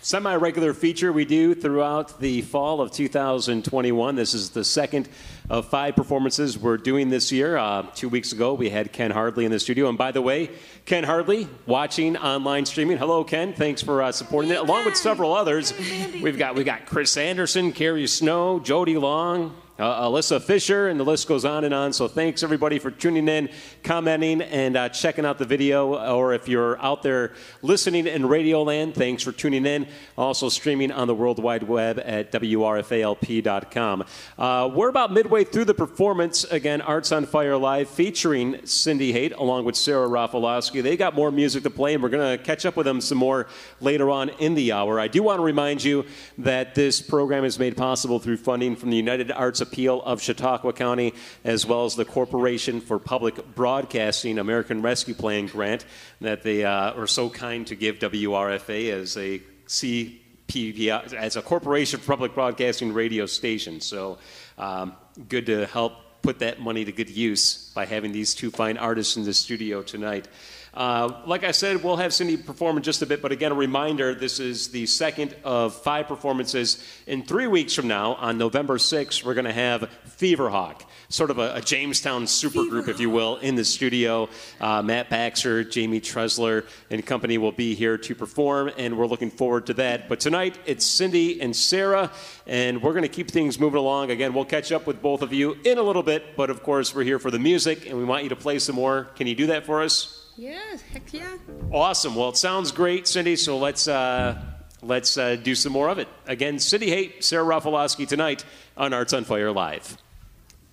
Semi 0.00 0.34
regular 0.36 0.72
feature 0.72 1.12
we 1.12 1.26
do 1.26 1.54
throughout 1.54 2.18
the 2.18 2.40
fall 2.40 2.80
of 2.80 2.92
2021. 2.92 4.16
This 4.16 4.32
is 4.32 4.48
the 4.48 4.64
second 4.64 5.10
of 5.50 5.68
five 5.68 5.96
performances 5.96 6.56
we're 6.56 6.78
doing 6.78 7.10
this 7.10 7.30
year. 7.30 7.58
Uh, 7.58 7.82
two 7.94 8.08
weeks 8.08 8.32
ago, 8.32 8.54
we 8.54 8.70
had 8.70 8.90
Ken 8.90 9.10
Hardley 9.10 9.44
in 9.44 9.50
the 9.50 9.60
studio. 9.60 9.90
And 9.90 9.98
by 9.98 10.12
the 10.12 10.22
way, 10.22 10.48
Ken 10.86 11.04
Hardley 11.04 11.46
watching 11.66 12.16
online 12.16 12.64
streaming. 12.64 12.96
Hello, 12.96 13.22
Ken. 13.22 13.52
Thanks 13.52 13.82
for 13.82 14.00
uh, 14.00 14.12
supporting 14.12 14.50
it, 14.50 14.60
along 14.60 14.86
with 14.86 14.96
several 14.96 15.34
others. 15.34 15.74
We've 16.22 16.38
got 16.38 16.54
we 16.54 16.64
got 16.64 16.86
Chris 16.86 17.18
Anderson, 17.18 17.70
Carrie 17.70 18.06
Snow, 18.06 18.60
Jody 18.60 18.96
Long, 18.96 19.54
uh, 19.78 20.02
Alyssa 20.02 20.40
Fisher, 20.40 20.88
and 20.88 21.00
the 21.00 21.04
list 21.04 21.26
goes 21.26 21.44
on 21.44 21.64
and 21.64 21.74
on. 21.74 21.92
So 21.92 22.06
thanks 22.06 22.42
everybody 22.42 22.78
for 22.78 22.90
tuning 22.90 23.28
in, 23.28 23.48
commenting, 23.82 24.40
and 24.40 24.76
uh, 24.76 24.88
checking 24.88 25.26
out 25.26 25.38
the 25.38 25.44
video. 25.44 25.96
Or 26.14 26.32
if 26.32 26.48
you're 26.48 26.80
out 26.80 27.02
there 27.02 27.32
listening 27.62 28.06
in 28.06 28.26
Radio 28.26 28.62
Land, 28.62 28.94
thanks 28.94 29.22
for 29.22 29.32
tuning 29.32 29.66
in. 29.66 29.88
Also 30.16 30.48
streaming 30.48 30.92
on 30.92 31.08
the 31.08 31.14
World 31.14 31.42
Wide 31.42 31.64
Web 31.64 32.00
at 32.04 32.30
WRFALP.com. 32.30 34.04
Uh, 34.38 34.70
we're 34.72 34.88
about 34.88 35.12
midway 35.12 35.42
through 35.42 35.64
the 35.64 35.74
performance. 35.74 36.44
Again, 36.44 36.80
Arts 36.80 37.10
on 37.10 37.26
Fire 37.26 37.56
Live 37.56 37.88
featuring 37.88 38.64
Cindy 38.64 39.12
Haight 39.12 39.32
along 39.32 39.64
with 39.64 39.74
Sara 39.74 40.06
Rafaloski. 40.06 40.82
They 40.82 40.96
got 40.96 41.16
more 41.16 41.32
music 41.32 41.64
to 41.64 41.70
play, 41.70 41.94
and 41.94 42.02
we're 42.02 42.10
going 42.10 42.38
to 42.38 42.42
catch 42.42 42.64
up 42.64 42.76
with 42.76 42.86
them 42.86 43.00
some 43.00 43.18
more 43.18 43.48
later 43.80 44.08
on 44.10 44.28
in 44.28 44.54
the 44.54 44.70
hour. 44.70 45.00
I 45.00 45.08
do 45.08 45.22
want 45.24 45.40
to 45.40 45.44
remind 45.44 45.82
you 45.82 46.04
that 46.38 46.76
this 46.76 47.02
program 47.02 47.44
is 47.44 47.58
made 47.58 47.76
possible 47.76 48.20
through 48.20 48.36
funding 48.36 48.76
from 48.76 48.90
the 48.90 48.96
United 48.96 49.32
Arts 49.32 49.63
Appeal 49.64 50.00
of 50.02 50.22
Chautauqua 50.22 50.72
County, 50.72 51.12
as 51.42 51.66
well 51.66 51.84
as 51.84 51.96
the 51.96 52.04
Corporation 52.04 52.80
for 52.80 52.98
Public 52.98 53.54
Broadcasting 53.54 54.38
American 54.38 54.80
Rescue 54.80 55.14
Plan 55.14 55.46
grant 55.46 55.84
that 56.20 56.42
they 56.44 56.64
uh, 56.64 56.92
are 56.92 57.08
so 57.08 57.28
kind 57.28 57.66
to 57.66 57.74
give 57.74 57.98
WRFA 57.98 58.92
as 58.92 59.16
a 59.16 59.42
CPB, 59.66 61.14
as 61.14 61.34
a 61.36 61.42
Corporation 61.42 61.98
for 61.98 62.12
Public 62.12 62.34
Broadcasting 62.34 62.92
radio 62.92 63.26
station. 63.26 63.80
So 63.80 64.18
um, 64.56 64.94
good 65.28 65.46
to 65.46 65.66
help 65.66 65.94
put 66.22 66.38
that 66.38 66.60
money 66.60 66.84
to 66.84 66.92
good 66.92 67.10
use 67.10 67.70
by 67.74 67.84
having 67.84 68.12
these 68.12 68.34
two 68.34 68.50
fine 68.50 68.78
artists 68.78 69.16
in 69.16 69.24
the 69.24 69.34
studio 69.34 69.82
tonight. 69.82 70.26
Uh, 70.74 71.20
like 71.24 71.44
I 71.44 71.52
said, 71.52 71.84
we'll 71.84 71.96
have 71.96 72.12
Cindy 72.12 72.36
perform 72.36 72.76
in 72.76 72.82
just 72.82 73.00
a 73.00 73.06
bit, 73.06 73.22
but 73.22 73.30
again, 73.30 73.52
a 73.52 73.54
reminder 73.54 74.12
this 74.12 74.40
is 74.40 74.68
the 74.68 74.86
second 74.86 75.36
of 75.44 75.72
five 75.72 76.08
performances. 76.08 76.84
In 77.06 77.22
three 77.22 77.46
weeks 77.46 77.74
from 77.74 77.86
now, 77.86 78.14
on 78.14 78.38
November 78.38 78.76
6th, 78.76 79.22
we're 79.22 79.34
going 79.34 79.44
to 79.44 79.52
have 79.52 79.88
Feverhawk, 80.18 80.82
sort 81.08 81.30
of 81.30 81.38
a, 81.38 81.54
a 81.54 81.60
Jamestown 81.60 82.24
supergroup, 82.24 82.88
if 82.88 82.98
you 82.98 83.08
will, 83.08 83.36
in 83.36 83.54
the 83.54 83.64
studio. 83.64 84.28
Uh, 84.60 84.82
Matt 84.82 85.10
Baxter, 85.10 85.62
Jamie 85.62 86.00
Tresler, 86.00 86.66
and 86.90 87.06
company 87.06 87.38
will 87.38 87.52
be 87.52 87.76
here 87.76 87.96
to 87.96 88.14
perform, 88.16 88.72
and 88.76 88.98
we're 88.98 89.06
looking 89.06 89.30
forward 89.30 89.66
to 89.66 89.74
that. 89.74 90.08
But 90.08 90.18
tonight, 90.18 90.58
it's 90.66 90.84
Cindy 90.84 91.40
and 91.40 91.54
Sara, 91.54 92.10
and 92.48 92.82
we're 92.82 92.94
going 92.94 93.02
to 93.02 93.08
keep 93.08 93.30
things 93.30 93.60
moving 93.60 93.78
along. 93.78 94.10
Again, 94.10 94.34
we'll 94.34 94.44
catch 94.44 94.72
up 94.72 94.88
with 94.88 95.00
both 95.00 95.22
of 95.22 95.32
you 95.32 95.56
in 95.64 95.78
a 95.78 95.82
little 95.82 96.02
bit, 96.02 96.34
but 96.36 96.50
of 96.50 96.64
course, 96.64 96.92
we're 96.92 97.04
here 97.04 97.20
for 97.20 97.30
the 97.30 97.38
music, 97.38 97.88
and 97.88 97.96
we 97.96 98.02
want 98.02 98.24
you 98.24 98.30
to 98.30 98.36
play 98.36 98.58
some 98.58 98.74
more. 98.74 99.04
Can 99.14 99.28
you 99.28 99.36
do 99.36 99.46
that 99.46 99.66
for 99.66 99.80
us? 99.80 100.13
Yeah, 100.36 100.76
heck 100.92 101.12
yeah. 101.12 101.36
Awesome. 101.72 102.16
Well, 102.16 102.30
it 102.30 102.36
sounds 102.36 102.72
great, 102.72 103.06
Cindy. 103.06 103.36
So 103.36 103.56
let's 103.58 103.86
uh, 103.86 104.40
let's 104.82 105.16
uh, 105.16 105.36
do 105.36 105.54
some 105.54 105.72
more 105.72 105.88
of 105.88 105.98
it. 105.98 106.08
Again, 106.26 106.58
Cindy 106.58 106.90
Haight, 106.90 107.22
Sara 107.24 107.44
Rafaloski 107.44 108.06
tonight 108.06 108.44
on 108.76 108.92
Arts 108.92 109.12
on 109.12 109.24
Fire 109.24 109.52
Live. 109.52 109.96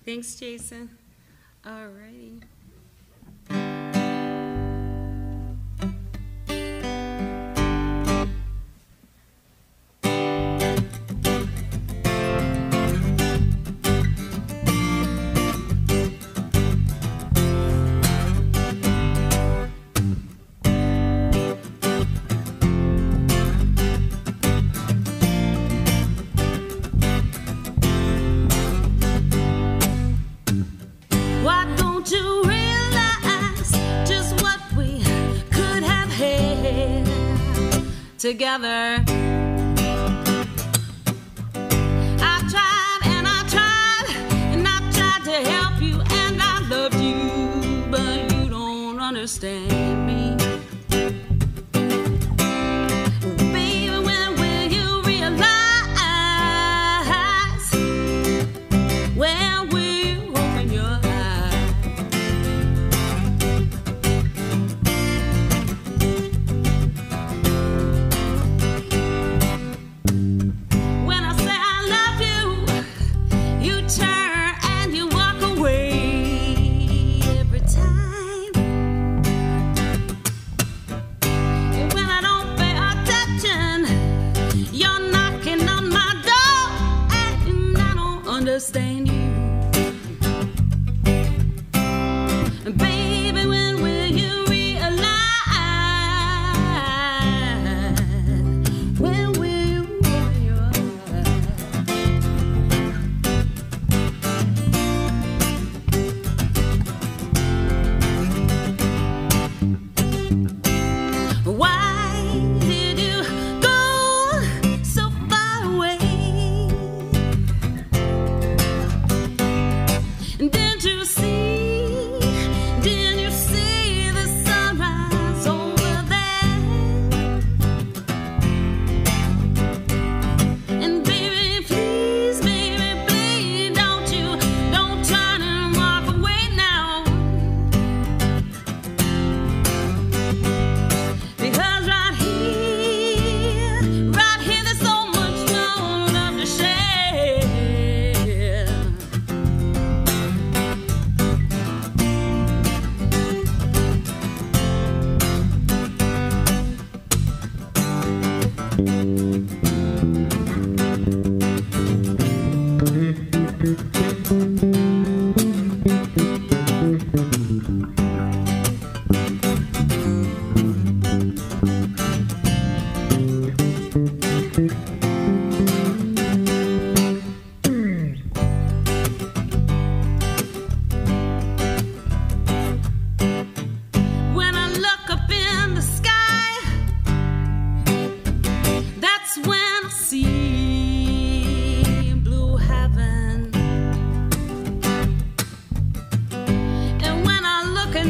Thanks, 0.04 0.34
Jason. 0.34 0.90
All 1.64 1.86
righty. 1.88 2.40
together. 38.22 39.21
Understand 88.52 89.08
you. 89.08 89.21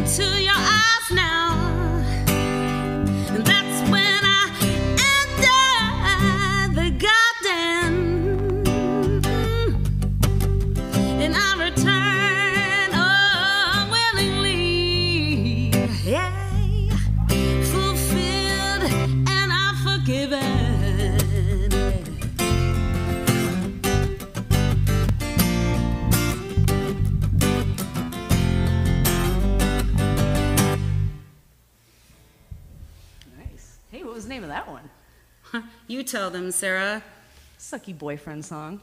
I 0.02 0.31
tell 36.12 36.30
them, 36.30 36.50
Sara. 36.50 37.02
Sucky 37.58 37.96
boyfriend 37.96 38.44
song. 38.44 38.80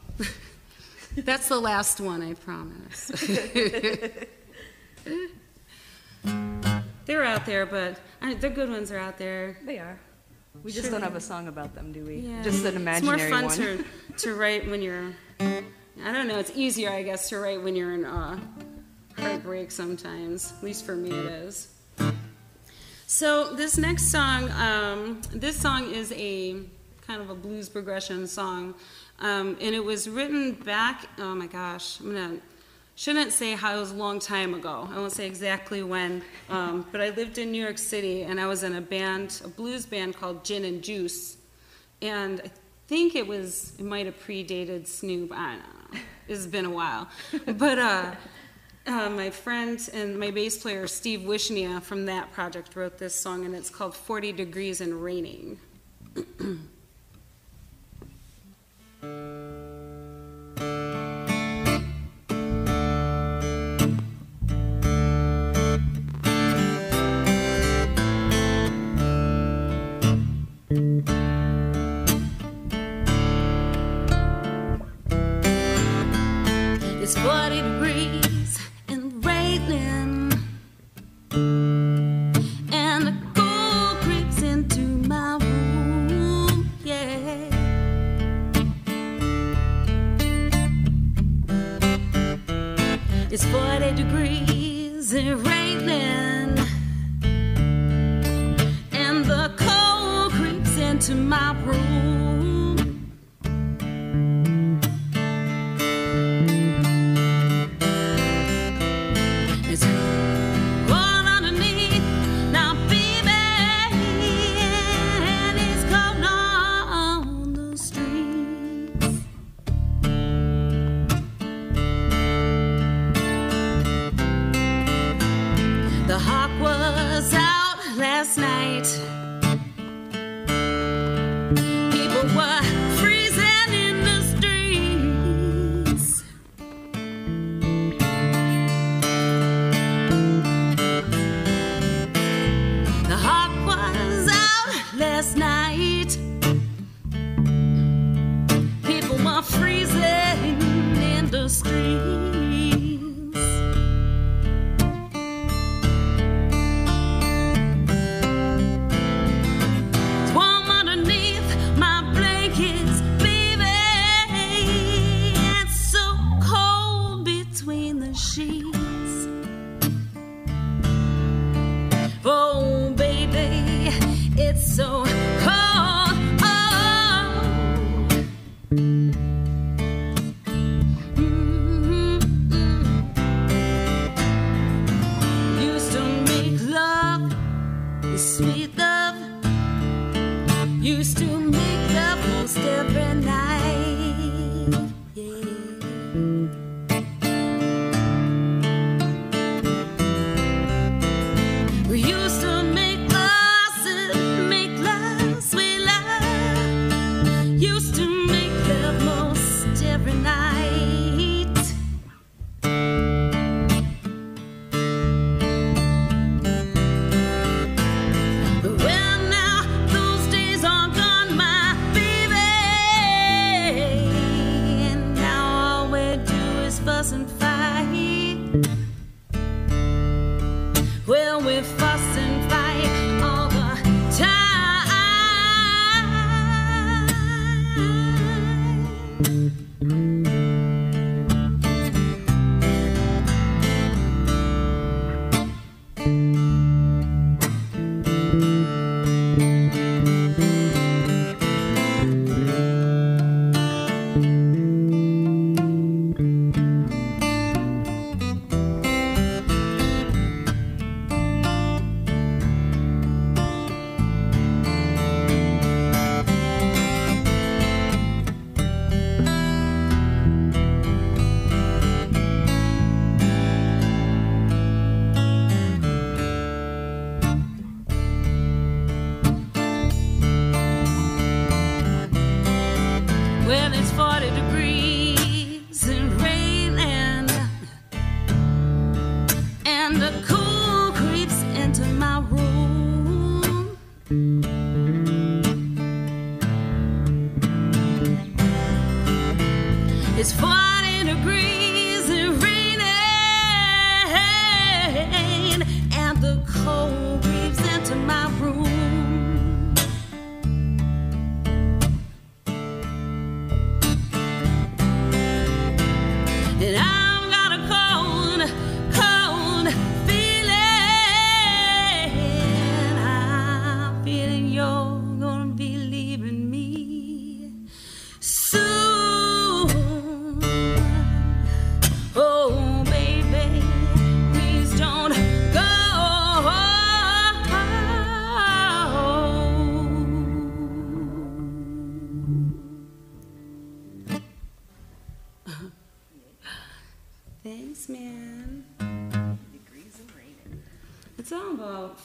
That's 1.16 1.48
the 1.48 1.60
last 1.60 2.00
one, 2.00 2.22
I 2.22 2.34
promise. 2.34 3.06
They're 7.06 7.24
out 7.24 7.46
there, 7.46 7.66
but 7.66 8.00
I, 8.20 8.34
the 8.34 8.50
good 8.50 8.68
ones 8.68 8.90
are 8.90 8.98
out 8.98 9.16
there. 9.18 9.56
They 9.64 9.78
are. 9.78 9.98
We 10.64 10.72
just 10.72 10.84
Sure. 10.84 10.92
don't 10.92 11.02
have 11.02 11.14
a 11.14 11.20
song 11.20 11.46
about 11.46 11.74
them, 11.74 11.92
do 11.92 12.04
we? 12.04 12.16
Yeah. 12.16 12.42
Just 12.42 12.64
an 12.64 12.74
imaginary 12.76 13.22
It's 13.22 13.30
more 13.30 13.48
fun 13.48 13.50
to 13.58 13.84
to 14.18 14.34
write 14.34 14.68
when 14.68 14.82
you're. 14.82 15.12
I 15.40 16.12
don't 16.12 16.26
know. 16.28 16.38
It's 16.38 16.52
easier, 16.54 16.90
I 16.90 17.02
guess, 17.02 17.28
to 17.28 17.38
write 17.38 17.62
when 17.62 17.76
you're 17.76 17.94
in 17.94 18.04
uh, 18.04 18.38
heartbreak. 19.16 19.70
Sometimes, 19.70 20.52
at 20.56 20.62
least 20.64 20.84
for 20.84 20.96
me, 20.96 21.10
it 21.10 21.26
is. 21.26 21.68
So 23.06 23.54
this 23.54 23.76
next 23.78 24.10
song, 24.10 24.50
um, 24.50 25.20
this 25.32 25.56
song 25.56 25.90
is 25.92 26.12
a 26.12 26.62
kind 27.10 27.22
of 27.22 27.28
a 27.28 27.34
blues 27.34 27.68
progression 27.68 28.24
song, 28.24 28.72
um, 29.18 29.56
and 29.60 29.74
it 29.74 29.84
was 29.84 30.08
written 30.08 30.52
back. 30.52 31.06
Oh 31.18 31.34
my 31.34 31.48
gosh, 31.48 31.98
I'm 31.98 32.12
gonna 32.12 32.36
shouldn't 32.94 33.32
say 33.32 33.56
how 33.56 33.76
it 33.76 33.80
was 33.80 33.90
a 33.90 33.96
long 33.96 34.20
time 34.20 34.54
ago. 34.54 34.88
I 34.92 34.96
won't 34.96 35.10
say 35.10 35.26
exactly 35.26 35.82
when, 35.82 36.22
um, 36.48 36.86
but 36.92 37.00
I 37.00 37.10
lived 37.10 37.38
in 37.38 37.50
New 37.50 37.60
York 37.60 37.78
City, 37.78 38.22
and 38.22 38.40
I 38.40 38.46
was 38.46 38.62
in 38.62 38.76
a 38.76 38.80
band, 38.80 39.42
a 39.44 39.48
blues 39.48 39.86
band 39.86 40.18
called 40.18 40.44
Gin 40.44 40.64
and 40.64 40.84
Juice, 40.84 41.38
and 42.00 42.42
I 42.44 42.50
think 42.86 43.16
it 43.16 43.26
was 43.26 43.72
it 43.76 43.84
might 43.84 44.06
have 44.06 44.24
predated 44.24 44.86
Snoop. 44.86 45.32
I 45.32 45.56
don't 45.56 45.92
know. 45.92 46.00
It's 46.28 46.46
been 46.46 46.64
a 46.64 46.70
while, 46.70 47.08
but. 47.44 47.78
Uh, 47.78 48.14
uh, 48.86 49.10
my 49.10 49.28
friend 49.28 49.90
and 49.92 50.18
my 50.18 50.30
bass 50.30 50.56
player 50.56 50.86
Steve 50.86 51.20
Wishnia 51.20 51.82
from 51.82 52.06
that 52.06 52.32
project 52.32 52.74
wrote 52.74 52.96
this 52.96 53.14
song, 53.14 53.44
and 53.44 53.54
it's 53.54 53.68
called 53.68 53.94
40 53.94 54.32
Degrees 54.32 54.80
and 54.80 55.04
Raining. 55.04 55.60
It's 59.02 60.89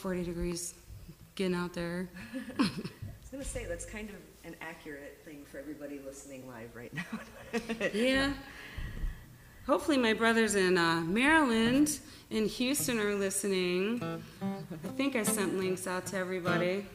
40 0.06 0.24
degrees 0.24 0.76
getting 1.34 1.56
out 1.56 1.74
there. 1.74 2.08
I 2.60 2.62
was 2.62 3.30
gonna 3.32 3.44
say, 3.44 3.66
that's 3.66 3.86
kind 3.86 4.08
of 4.08 4.16
an 4.44 4.56
accurate 4.62 5.20
thing 5.26 5.44
for 5.46 5.58
everybody 5.58 6.00
listening 6.06 6.48
live 6.48 6.76
right 6.76 6.94
now. 6.94 7.88
yeah. 7.92 8.32
Hopefully, 9.66 9.98
my 9.98 10.14
brothers 10.14 10.54
in 10.54 10.78
uh, 10.78 11.02
Maryland 11.02 11.98
and 12.30 12.46
Houston 12.46 13.00
are 13.00 13.16
listening. 13.16 14.22
I 14.44 14.88
think 14.90 15.16
I 15.16 15.24
sent 15.24 15.58
links 15.58 15.88
out 15.88 16.06
to 16.08 16.18
everybody. 16.18 16.86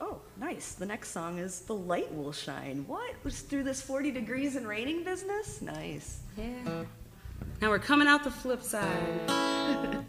Oh, 0.00 0.20
nice. 0.38 0.72
The 0.72 0.86
next 0.86 1.10
song 1.10 1.36
is 1.36 1.60
The 1.60 1.74
Light 1.74 2.10
Will 2.14 2.32
Shine. 2.32 2.86
What? 2.86 3.12
Was 3.24 3.40
through 3.40 3.64
this 3.64 3.82
40 3.82 4.10
degrees 4.10 4.56
and 4.56 4.66
raining 4.66 5.04
business? 5.04 5.60
Nice. 5.60 6.20
Yeah. 6.38 6.84
Now 7.60 7.68
we're 7.68 7.78
coming 7.78 8.08
out 8.08 8.24
the 8.24 8.30
flip 8.30 8.62
side. 8.62 10.06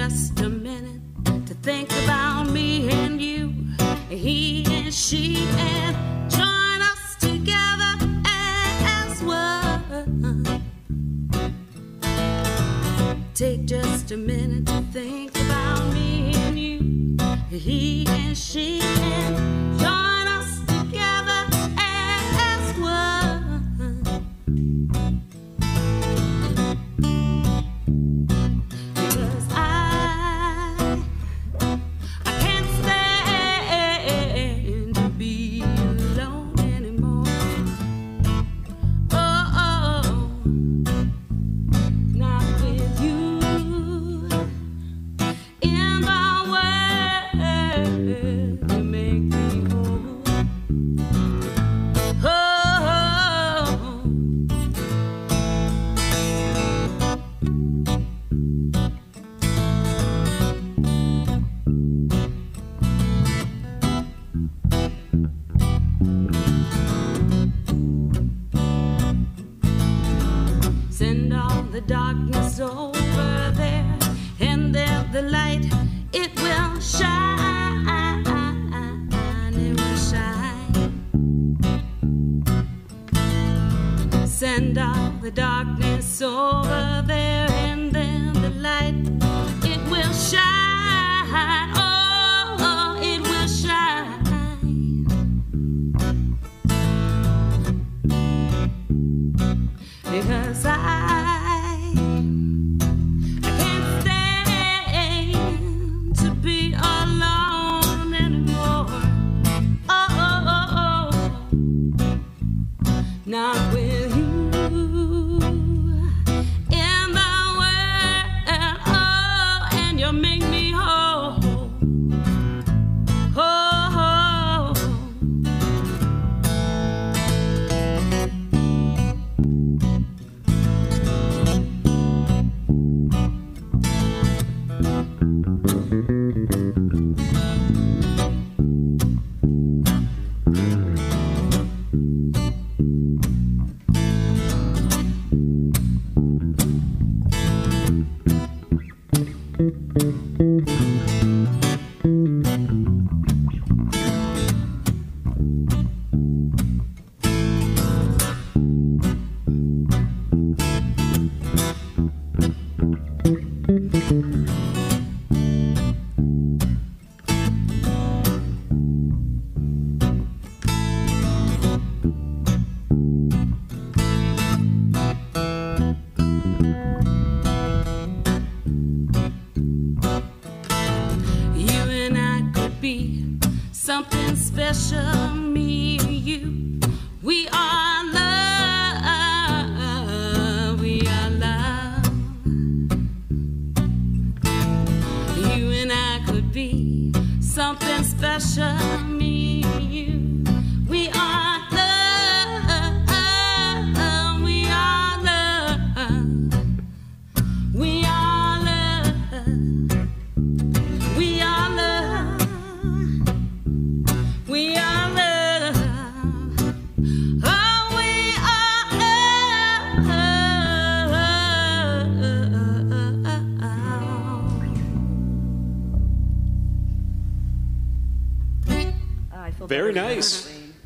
Just 0.00 0.40
a 0.40 0.59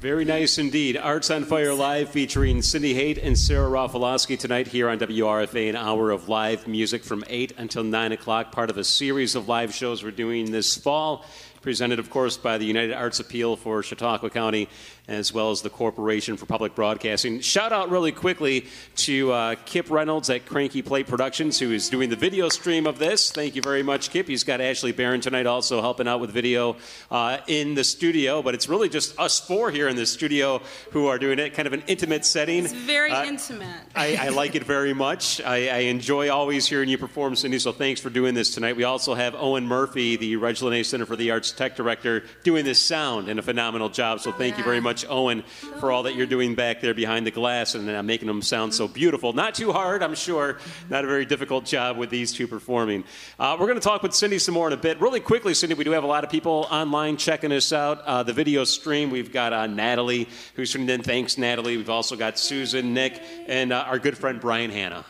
Very 0.05 0.27
nice 0.27 0.59
indeed. 0.59 0.99
Arts 0.99 1.31
on 1.31 1.45
Fire 1.45 1.73
Live 1.73 2.11
featuring 2.11 2.61
Cindy 2.61 2.93
Haight 2.93 3.17
and 3.17 3.39
Sara 3.39 3.71
Rafaloski 3.71 4.39
tonight 4.39 4.67
here 4.67 4.91
on 4.91 4.99
WRFA, 4.99 5.71
an 5.71 5.77
hour 5.77 6.11
of 6.11 6.29
live 6.29 6.69
music 6.69 7.03
from 7.03 7.25
8 7.27 7.55
until 7.57 7.85
9 7.85 8.13
o'clock, 8.13 8.53
part 8.53 8.69
of 8.69 8.77
a 8.77 8.85
series 8.85 9.35
of 9.35 9.49
live 9.49 9.73
shows 9.73 10.05
we're 10.05 10.11
doing 10.11 10.51
this 10.51 10.77
fall. 10.77 11.25
Presented, 11.63 11.99
of 11.99 12.11
course, 12.11 12.37
by 12.37 12.59
the 12.59 12.67
United 12.67 12.93
Arts 12.93 13.19
Appeal 13.19 13.57
for 13.57 13.83
Chautauqua 13.83 14.29
County, 14.29 14.69
as 15.07 15.35
well 15.35 15.51
as 15.51 15.61
the 15.61 15.69
Corporation 15.69 16.37
for 16.37 16.47
Public 16.47 16.75
Broadcasting. 16.75 17.41
Shout 17.41 17.73
out 17.73 17.91
really 17.91 18.13
quickly 18.13 18.67
to 18.97 19.33
uh, 19.33 19.55
Kip 19.67 19.91
Reynolds 19.91 20.31
at 20.31 20.47
Kranky 20.47 20.83
Plate 20.85 21.07
Productions, 21.07 21.59
who 21.59 21.73
is 21.73 21.91
doing 21.91 22.09
the 22.09 22.17
video 22.17 22.49
stream 22.49 22.87
of 22.87 22.99
this. 22.99 23.31
Thank 23.31 23.55
you 23.55 23.61
very 23.61 23.83
much, 23.83 24.11
Kip. 24.11 24.27
He's 24.27 24.45
got 24.45 24.63
Ashley 24.63 24.93
Barron 24.93 25.21
tonight 25.21 25.45
also 25.47 25.83
helping 25.83 26.09
out 26.09 26.21
with 26.21 26.31
video 26.31 26.77
uh, 27.11 27.39
in 27.49 27.75
the 27.75 27.85
studio, 27.85 28.41
but 28.41 28.55
it's 28.55 28.67
really 28.67 28.89
just 28.89 29.19
us 29.21 29.39
four 29.41 29.71
here 29.71 29.89
in 29.89 29.97
the 29.97 30.07
studio 30.07 30.63
who 30.93 31.07
are 31.09 31.19
doing 31.19 31.39
it, 31.39 31.53
kind 31.53 31.67
of 31.67 31.75
an 31.75 31.83
intimate 31.87 32.25
setting. 32.25 32.65
It's 32.65 32.73
very 32.73 33.11
Uh, 33.11 33.25
intimate. 33.27 33.67
I, 33.95 34.17
I 34.17 34.29
like 34.31 34.55
it 34.55 34.65
very 34.65 34.95
much. 34.95 35.43
I, 35.43 35.69
I 35.69 35.79
enjoy 35.81 36.31
always 36.31 36.67
hearing 36.67 36.89
you 36.89 36.97
perform, 36.97 37.37
Cindy, 37.37 37.59
so 37.59 37.73
thanks 37.73 38.01
for 38.01 38.09
doing 38.09 38.35
this 38.35 38.55
tonight. 38.55 38.75
We 38.77 38.85
also 38.85 39.13
have 39.15 39.35
Owen 39.35 39.67
Murphy, 39.67 40.17
the 40.17 40.37
Reg 40.37 40.63
Lenna 40.63 40.83
Center 40.83 41.05
for 41.05 41.17
the 41.17 41.31
Arts 41.31 41.53
Tech 41.53 41.77
Director, 41.77 42.25
doing 42.43 42.65
this 42.65 42.81
sound 42.81 43.29
and 43.29 43.39
a 43.39 43.43
phenomenal 43.43 43.91
job. 43.91 44.21
So 44.21 44.33
thank 44.33 44.57
you 44.57 44.65
very 44.65 44.81
much, 44.81 44.94
Owen, 45.09 45.43
for 45.81 45.91
all 45.91 46.03
that 46.05 46.15
you're 46.15 46.27
doing 46.27 46.55
back 46.55 46.83
there 46.83 46.93
behind 46.93 47.27
the 47.27 47.31
glass 47.31 47.75
and 47.75 47.89
uh, 47.91 48.03
making 48.03 48.29
them 48.29 48.43
sound 48.43 48.75
so 48.75 48.87
beautiful. 48.87 49.33
Not 49.33 49.55
too 49.55 49.73
hard, 49.73 50.03
I'm 50.03 50.15
sure. 50.15 50.59
Not 50.91 51.05
a 51.05 51.09
very 51.09 51.25
difficult 51.25 51.65
job 51.65 51.97
with 51.97 52.11
these 52.11 52.33
two 52.35 52.47
performing. 52.47 53.03
Uh, 53.39 53.57
we're 53.59 53.67
going 53.67 53.81
to 53.81 53.85
talk 53.85 54.03
with 54.03 54.15
Cindy 54.15 54.39
some 54.39 54.55
more 54.55 54.67
in 54.67 54.75
a 54.75 54.77
bit. 54.77 55.01
Really 55.01 55.21
quickly, 55.21 55.55
Cindy, 55.55 55.75
we 55.75 55.85
do 55.85 55.93
have 55.93 56.05
a 56.05 56.07
lot 56.07 56.23
of 56.23 56.31
people 56.31 56.69
online 56.71 57.17
checking 57.17 57.51
us 57.51 57.73
out. 57.73 58.03
Uh, 58.03 58.23
the 58.23 58.35
video 58.35 58.63
stream, 58.65 59.11
we've 59.11 59.33
got 59.33 59.53
uh, 59.55 59.67
Natalie, 59.67 60.29
who's 60.55 60.71
tuned 60.73 60.91
in. 60.91 61.03
Thanks, 61.03 61.39
Natalie. 61.39 61.79
We've 61.79 61.89
also 61.91 62.15
got 62.15 62.39
Susan, 62.39 62.93
Nick, 62.93 63.23
and 63.49 63.73
uh, 63.73 63.85
our 63.87 63.99
good 63.99 64.19
friend 64.19 64.41
Brian 64.41 64.71
Hanna. 64.71 65.05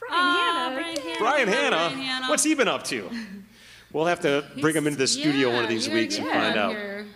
Brian 0.00 0.18
Hanna, 0.18 0.74
Brian 0.74 0.96
yay. 0.96 1.16
Brian 1.18 1.48
Hanna. 1.48 1.76
Brian 1.76 1.98
Hanna. 1.98 2.26
What's 2.28 2.42
he 2.42 2.54
been 2.54 2.68
up 2.68 2.82
to? 2.84 3.08
We'll 3.92 4.06
have 4.06 4.20
to 4.20 4.44
bring 4.60 4.74
him 4.76 4.86
into 4.86 4.98
the 4.98 5.06
studio 5.06 5.48
Yeah, 5.48 5.54
one 5.54 5.64
of 5.64 5.68
these 5.70 5.88
weeks 5.88 6.16
and 6.18 6.26
find 6.28 6.56
out. 6.56 6.72
here. 6.72 7.06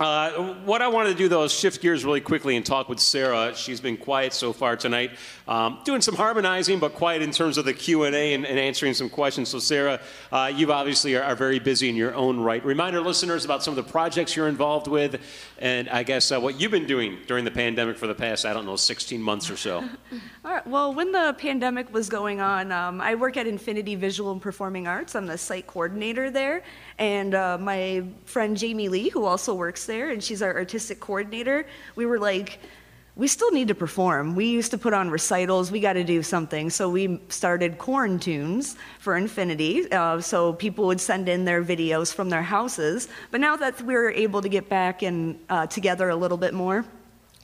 Uh, 0.00 0.54
what 0.64 0.82
I 0.82 0.88
wanted 0.88 1.10
to 1.10 1.14
do, 1.14 1.28
though, 1.28 1.44
is 1.44 1.52
shift 1.52 1.80
gears 1.80 2.04
really 2.04 2.20
quickly 2.20 2.56
and 2.56 2.66
talk 2.66 2.88
with 2.88 2.98
Sara. 2.98 3.54
She's 3.54 3.80
been 3.80 3.96
quiet 3.96 4.32
so 4.32 4.52
far 4.52 4.74
tonight, 4.76 5.12
um, 5.46 5.78
doing 5.84 6.00
some 6.00 6.16
harmonizing, 6.16 6.80
but 6.80 6.94
quiet 6.94 7.22
in 7.22 7.30
terms 7.30 7.58
of 7.58 7.64
the 7.64 7.72
Q 7.72 8.02
and 8.02 8.14
A 8.14 8.34
and 8.34 8.44
answering 8.44 8.94
some 8.94 9.08
questions. 9.08 9.50
So, 9.50 9.60
Sara, 9.60 10.00
uh, 10.32 10.50
you 10.52 10.72
obviously 10.72 11.14
are, 11.14 11.22
are 11.22 11.36
very 11.36 11.60
busy 11.60 11.88
in 11.88 11.94
your 11.94 12.12
own 12.12 12.40
right. 12.40 12.64
Remind 12.64 12.96
our 12.96 13.02
listeners 13.02 13.44
about 13.44 13.62
some 13.62 13.78
of 13.78 13.84
the 13.84 13.88
projects 13.88 14.34
you're 14.34 14.48
involved 14.48 14.88
with, 14.88 15.20
and 15.60 15.88
I 15.88 16.02
guess 16.02 16.32
uh, 16.32 16.40
what 16.40 16.60
you've 16.60 16.72
been 16.72 16.86
doing 16.86 17.18
during 17.28 17.44
the 17.44 17.52
pandemic 17.52 17.96
for 17.96 18.08
the 18.08 18.16
past, 18.16 18.44
I 18.44 18.52
don't 18.52 18.66
know, 18.66 18.74
16 18.74 19.22
months 19.22 19.48
or 19.48 19.56
so. 19.56 19.76
All 20.44 20.52
right. 20.52 20.66
Well, 20.66 20.92
when 20.92 21.12
the 21.12 21.36
pandemic 21.38 21.92
was 21.94 22.08
going 22.08 22.40
on, 22.40 22.72
um, 22.72 23.00
I 23.00 23.14
work 23.14 23.36
at 23.36 23.46
Infinity 23.46 23.94
Visual 23.94 24.32
and 24.32 24.42
Performing 24.42 24.88
Arts. 24.88 25.14
I'm 25.14 25.26
the 25.26 25.38
site 25.38 25.68
coordinator 25.68 26.30
there. 26.30 26.64
And 26.98 27.34
uh, 27.34 27.58
my 27.58 28.04
friend 28.24 28.56
Jamie 28.56 28.88
Lee, 28.88 29.08
who 29.08 29.24
also 29.24 29.54
works 29.54 29.83
there, 29.86 30.10
and 30.10 30.22
she's 30.22 30.42
our 30.42 30.54
artistic 30.54 31.00
coordinator, 31.00 31.66
we 31.96 32.06
were 32.06 32.18
like, 32.18 32.58
we 33.16 33.28
still 33.28 33.52
need 33.52 33.68
to 33.68 33.76
perform. 33.76 34.34
We 34.34 34.46
used 34.46 34.72
to 34.72 34.78
put 34.78 34.92
on 34.92 35.08
recitals. 35.08 35.70
We 35.70 35.78
got 35.78 35.92
to 35.92 36.02
do 36.02 36.22
something. 36.22 36.68
So 36.68 36.88
we 36.88 37.20
started 37.28 37.78
quarantunes 37.78 38.74
for 38.98 39.16
Infinity. 39.16 39.90
Uh, 39.92 40.20
so 40.20 40.52
people 40.52 40.86
would 40.86 41.00
send 41.00 41.28
in 41.28 41.44
their 41.44 41.62
videos 41.62 42.12
from 42.12 42.28
their 42.28 42.42
houses. 42.42 43.08
But 43.30 43.40
now 43.40 43.54
that 43.56 43.80
we're 43.82 44.10
able 44.10 44.42
to 44.42 44.48
get 44.48 44.68
back 44.68 45.02
and 45.02 45.38
uh, 45.48 45.68
together 45.68 46.08
a 46.08 46.16
little 46.16 46.38
bit 46.38 46.54
more, 46.54 46.84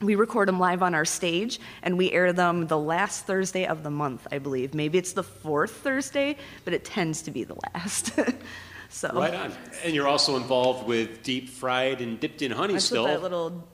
we 0.01 0.17
record 0.17 0.49
them 0.49 0.59
live 0.59 0.83
on 0.83 0.95
our 0.95 1.05
stage 1.05 1.61
and 1.83 1.97
we 1.97 2.11
air 2.11 2.33
them 2.33 2.67
the 2.67 2.79
last 2.79 3.27
Thursday 3.27 3.67
of 3.67 3.85
the 3.85 3.91
month, 3.91 4.27
I 4.33 4.39
believe. 4.39 4.75
Maybe 4.75 4.99
it's 4.99 5.13
the 5.13 5.23
fourth 5.23 5.73
Thursday, 5.73 6.37
but 6.65 6.75
it 6.75 6.85
tends 6.85 7.23
to 7.23 7.31
be 7.31 7.45
the 7.45 7.57
last. 7.75 8.19
so 8.91 9.11
Right 9.15 9.35
on. 9.35 9.53
And 9.85 9.95
you're 9.95 10.09
also 10.09 10.37
involved 10.37 10.87
with 10.87 11.23
deep 11.23 11.49
fried 11.49 12.01
and 12.01 12.19
dipped 12.19 12.43
in 12.43 12.51
honey 12.51 12.75
that's 12.75 12.85
still. 12.85 13.05
what 13.05 13.13
that 13.13 13.23
little 13.23 13.67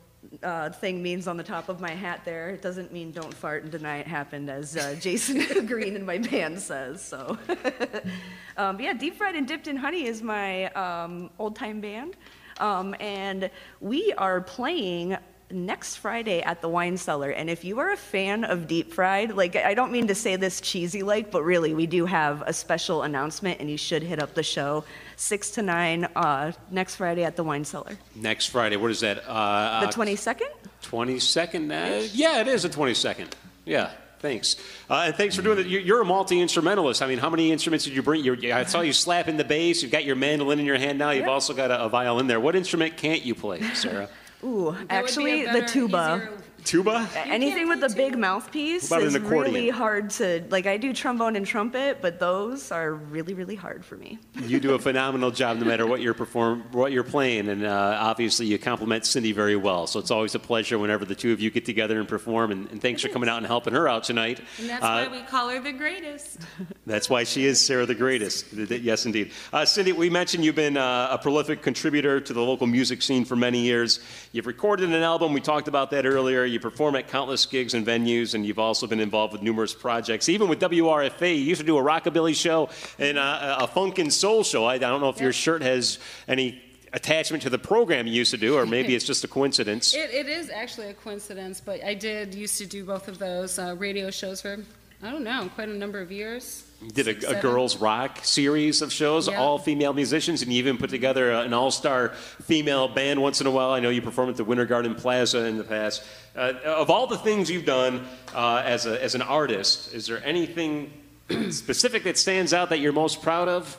uh, 0.42 0.70
thing 0.70 1.02
means 1.02 1.26
on 1.26 1.36
the 1.36 1.42
top 1.42 1.68
of 1.68 1.80
my 1.80 1.90
hat 1.90 2.20
there. 2.24 2.50
It 2.50 2.62
doesn't 2.62 2.92
mean 2.92 3.12
don't 3.12 3.32
fart 3.32 3.62
and 3.62 3.72
deny 3.72 3.98
it 3.98 4.06
happened, 4.06 4.50
as 4.50 4.76
uh, 4.76 4.94
Jason 5.00 5.66
Green 5.66 5.96
in 5.96 6.04
my 6.04 6.18
band 6.18 6.60
says. 6.60 7.02
So, 7.02 7.38
um, 8.56 8.76
but 8.76 8.82
yeah, 8.82 8.92
Deep 8.92 9.16
Fried 9.16 9.34
and 9.34 9.48
Dipped 9.48 9.68
in 9.68 9.76
Honey 9.76 10.06
is 10.06 10.22
my 10.22 10.66
um, 10.72 11.30
old 11.38 11.56
time 11.56 11.80
band. 11.80 12.16
Um, 12.58 12.94
and 13.00 13.50
we 13.80 14.12
are 14.14 14.40
playing 14.40 15.16
next 15.50 15.96
Friday 15.96 16.42
at 16.42 16.60
the 16.60 16.68
Wine 16.68 16.96
Cellar. 16.96 17.30
And 17.30 17.48
if 17.48 17.64
you 17.64 17.78
are 17.78 17.92
a 17.92 17.96
fan 17.96 18.44
of 18.44 18.66
deep 18.66 18.92
fried, 18.92 19.32
like 19.34 19.56
I 19.56 19.74
don't 19.74 19.92
mean 19.92 20.08
to 20.08 20.14
say 20.14 20.36
this 20.36 20.60
cheesy 20.60 21.02
like, 21.02 21.30
but 21.30 21.42
really 21.42 21.74
we 21.74 21.86
do 21.86 22.06
have 22.06 22.42
a 22.46 22.52
special 22.52 23.02
announcement 23.02 23.60
and 23.60 23.70
you 23.70 23.76
should 23.76 24.02
hit 24.02 24.20
up 24.20 24.34
the 24.34 24.42
show 24.42 24.84
six 25.16 25.50
to 25.52 25.62
nine 25.62 26.04
uh, 26.16 26.52
next 26.70 26.96
Friday 26.96 27.24
at 27.24 27.36
the 27.36 27.42
Wine 27.42 27.64
Cellar. 27.64 27.96
Next 28.14 28.46
Friday, 28.46 28.76
what 28.76 28.90
is 28.90 29.00
that? 29.00 29.18
Uh, 29.26 29.80
The 29.80 29.88
uh, 29.88 29.92
22nd? 29.92 30.40
22nd? 30.82 31.70
Uh, 31.70 32.08
yeah, 32.12 32.40
it 32.40 32.48
is 32.48 32.62
the 32.62 32.68
22nd. 32.68 33.28
Yeah, 33.64 33.90
thanks. 34.20 34.56
Uh, 34.88 35.04
and 35.06 35.14
thanks 35.14 35.34
for 35.34 35.42
doing 35.42 35.58
it. 35.58 35.66
You're, 35.66 35.80
you're 35.80 36.00
a 36.00 36.04
multi 36.04 36.40
instrumentalist. 36.40 37.02
I 37.02 37.06
mean, 37.08 37.18
how 37.18 37.30
many 37.30 37.50
instruments 37.50 37.84
did 37.84 37.94
you 37.94 38.02
bring? 38.02 38.22
You're, 38.22 38.36
I 38.54 38.64
saw 38.64 38.80
you 38.82 38.92
slapping 38.92 39.36
the 39.36 39.44
bass. 39.44 39.82
You've 39.82 39.92
got 39.92 40.04
your 40.04 40.16
mandolin 40.16 40.60
in 40.60 40.66
your 40.66 40.78
hand 40.78 40.98
now. 40.98 41.10
You've 41.10 41.24
Yeah. 41.26 41.30
also 41.32 41.52
got 41.54 41.70
a, 41.70 41.84
a 41.84 41.88
violin 41.88 42.26
there. 42.26 42.38
What 42.40 42.54
instrument 42.54 42.96
can't 42.96 43.24
you 43.24 43.34
play, 43.34 43.60
Sara? 43.74 44.08
Ooh, 44.44 44.72
That 44.72 44.86
actually, 44.92 45.46
a 45.46 45.52
the 45.52 45.62
tuba. 45.66 46.20
easier- 46.22 46.42
Tuba? 46.66 47.08
Anything 47.26 47.68
with 47.68 47.82
a 47.82 47.94
big 47.94 48.18
mouthpiece 48.18 48.90
What 48.90 48.98
about 48.98 49.06
is 49.06 49.14
an 49.14 49.24
accordion? 49.24 49.54
really 49.54 49.70
hard 49.70 50.10
to 50.10 50.44
like. 50.50 50.66
I 50.66 50.76
do 50.76 50.92
trombone 50.92 51.36
and 51.36 51.46
trumpet, 51.46 51.98
but 52.02 52.18
those 52.18 52.70
are 52.72 52.92
really, 52.92 53.34
really 53.34 53.54
hard 53.54 53.84
for 53.84 53.96
me. 53.96 54.18
You 54.42 54.60
do 54.60 54.74
a 54.74 54.78
phenomenal 54.78 55.30
job 55.30 55.58
no 55.58 55.64
matter 55.64 55.86
what 55.86 56.00
you're 56.00 56.12
perform, 56.14 56.64
what 56.72 56.92
you're 56.92 57.04
playing, 57.04 57.48
and 57.48 57.64
uh, 57.64 57.96
obviously 58.00 58.46
you 58.46 58.58
compliment 58.58 59.06
Cindy 59.06 59.32
very 59.32 59.56
well. 59.56 59.86
So 59.86 60.00
it's 60.00 60.10
always 60.10 60.34
a 60.34 60.38
pleasure 60.40 60.78
whenever 60.78 61.04
the 61.04 61.14
two 61.14 61.32
of 61.32 61.40
you 61.40 61.50
get 61.50 61.64
together 61.64 61.98
and 62.00 62.08
perform. 62.08 62.50
And, 62.50 62.70
and 62.70 62.82
thanks 62.82 63.00
for 63.02 63.08
coming 63.08 63.28
out 63.28 63.38
and 63.38 63.46
helping 63.46 63.72
her 63.72 63.88
out 63.88 64.04
tonight. 64.04 64.40
And 64.58 64.68
that's 64.68 64.82
Uh, 64.84 65.06
why 65.08 65.16
we 65.20 65.22
call 65.22 65.48
her 65.48 65.60
the 65.60 65.72
greatest. 65.72 66.38
That's 66.86 67.10
why 67.10 67.24
she 67.24 67.44
is 67.46 67.64
Sara 67.64 67.84
the 67.84 67.94
Greatest. 67.96 68.52
Yes, 68.52 69.06
indeed. 69.06 69.32
Uh, 69.52 69.64
Cindy, 69.64 69.92
we 69.92 70.08
mentioned 70.08 70.44
you've 70.44 70.54
been 70.54 70.76
uh, 70.76 71.08
a 71.10 71.18
prolific 71.18 71.60
contributor 71.60 72.20
to 72.20 72.32
the 72.32 72.40
local 72.40 72.66
music 72.68 73.02
scene 73.02 73.24
for 73.24 73.34
many 73.34 73.60
years. 73.60 73.98
You've 74.32 74.46
recorded 74.46 74.90
an 74.90 75.02
album. 75.02 75.32
We 75.32 75.40
talked 75.40 75.66
about 75.66 75.90
that 75.90 76.06
earlier. 76.06 76.44
You 76.44 76.55
perform 76.58 76.96
at 76.96 77.08
countless 77.08 77.46
gigs 77.46 77.74
and 77.74 77.86
venues, 77.86 78.34
and 78.34 78.44
you've 78.44 78.58
also 78.58 78.86
been 78.86 79.00
involved 79.00 79.32
with 79.32 79.42
numerous 79.42 79.74
projects. 79.74 80.28
Even 80.28 80.48
with 80.48 80.60
WRFA, 80.60 81.36
you 81.36 81.42
used 81.42 81.60
to 81.60 81.66
do 81.66 81.78
a 81.78 81.82
rockabilly 81.82 82.34
show 82.34 82.68
and 82.98 83.18
uh, 83.18 83.58
a 83.60 83.66
funk 83.66 83.98
and 83.98 84.12
soul 84.12 84.42
show. 84.42 84.64
I, 84.64 84.74
I 84.74 84.78
don't 84.78 85.00
know 85.00 85.08
if 85.08 85.20
your 85.20 85.32
shirt 85.32 85.62
has 85.62 85.98
any 86.28 86.62
attachment 86.92 87.42
to 87.42 87.50
the 87.50 87.58
program 87.58 88.06
you 88.06 88.14
used 88.14 88.30
to 88.30 88.36
do, 88.36 88.56
or 88.56 88.66
maybe 88.66 88.94
it's 88.94 89.04
just 89.04 89.24
a 89.24 89.28
coincidence. 89.28 89.94
It, 90.06 90.10
it 90.12 90.28
is 90.28 90.50
actually 90.50 90.88
a 90.88 90.94
coincidence, 90.94 91.60
but 91.60 91.82
I 91.82 91.94
did 91.94 92.34
used 92.34 92.58
to 92.58 92.66
do 92.66 92.84
both 92.84 93.08
of 93.08 93.18
those 93.18 93.58
uh, 93.58 93.74
radio 93.78 94.10
shows 94.10 94.40
for, 94.40 94.58
I 95.02 95.10
don't 95.10 95.24
know, 95.24 95.50
quite 95.54 95.68
a 95.68 95.74
number 95.74 96.00
of 96.00 96.12
years. 96.12 96.65
You 96.82 96.90
did 96.90 97.06
Six, 97.06 97.24
a, 97.24 97.38
a 97.38 97.40
girls 97.40 97.78
rock 97.78 98.18
series 98.22 98.82
of 98.82 98.92
shows, 98.92 99.28
Yeah. 99.28 99.40
all 99.40 99.58
female 99.58 99.92
musicians, 99.94 100.42
and 100.42 100.52
you 100.52 100.58
even 100.58 100.76
put 100.76 100.90
together 100.90 101.30
an 101.32 101.54
all-star 101.54 102.10
female 102.42 102.86
band 102.88 103.20
once 103.22 103.40
in 103.40 103.46
a 103.46 103.50
while. 103.50 103.70
I 103.70 103.80
know 103.80 103.88
you 103.88 104.02
performed 104.02 104.30
at 104.30 104.36
the 104.36 104.44
Winter 104.44 104.66
Garden 104.66 104.94
Plaza 104.94 105.46
in 105.46 105.56
the 105.56 105.64
past. 105.64 106.02
Uh, 106.36 106.52
of 106.64 106.90
all 106.90 107.06
the 107.06 107.16
things 107.16 107.50
you've 107.50 107.64
done 107.64 108.06
uh, 108.34 108.62
as, 108.64 108.84
a, 108.86 109.02
as 109.02 109.14
an 109.14 109.22
artist, 109.22 109.94
is 109.94 110.06
there 110.06 110.22
anything 110.24 110.92
specific 111.50 112.04
that 112.04 112.18
stands 112.18 112.52
out 112.52 112.68
that 112.68 112.78
you're 112.80 112.92
most 112.92 113.22
proud 113.22 113.48
of? 113.48 113.78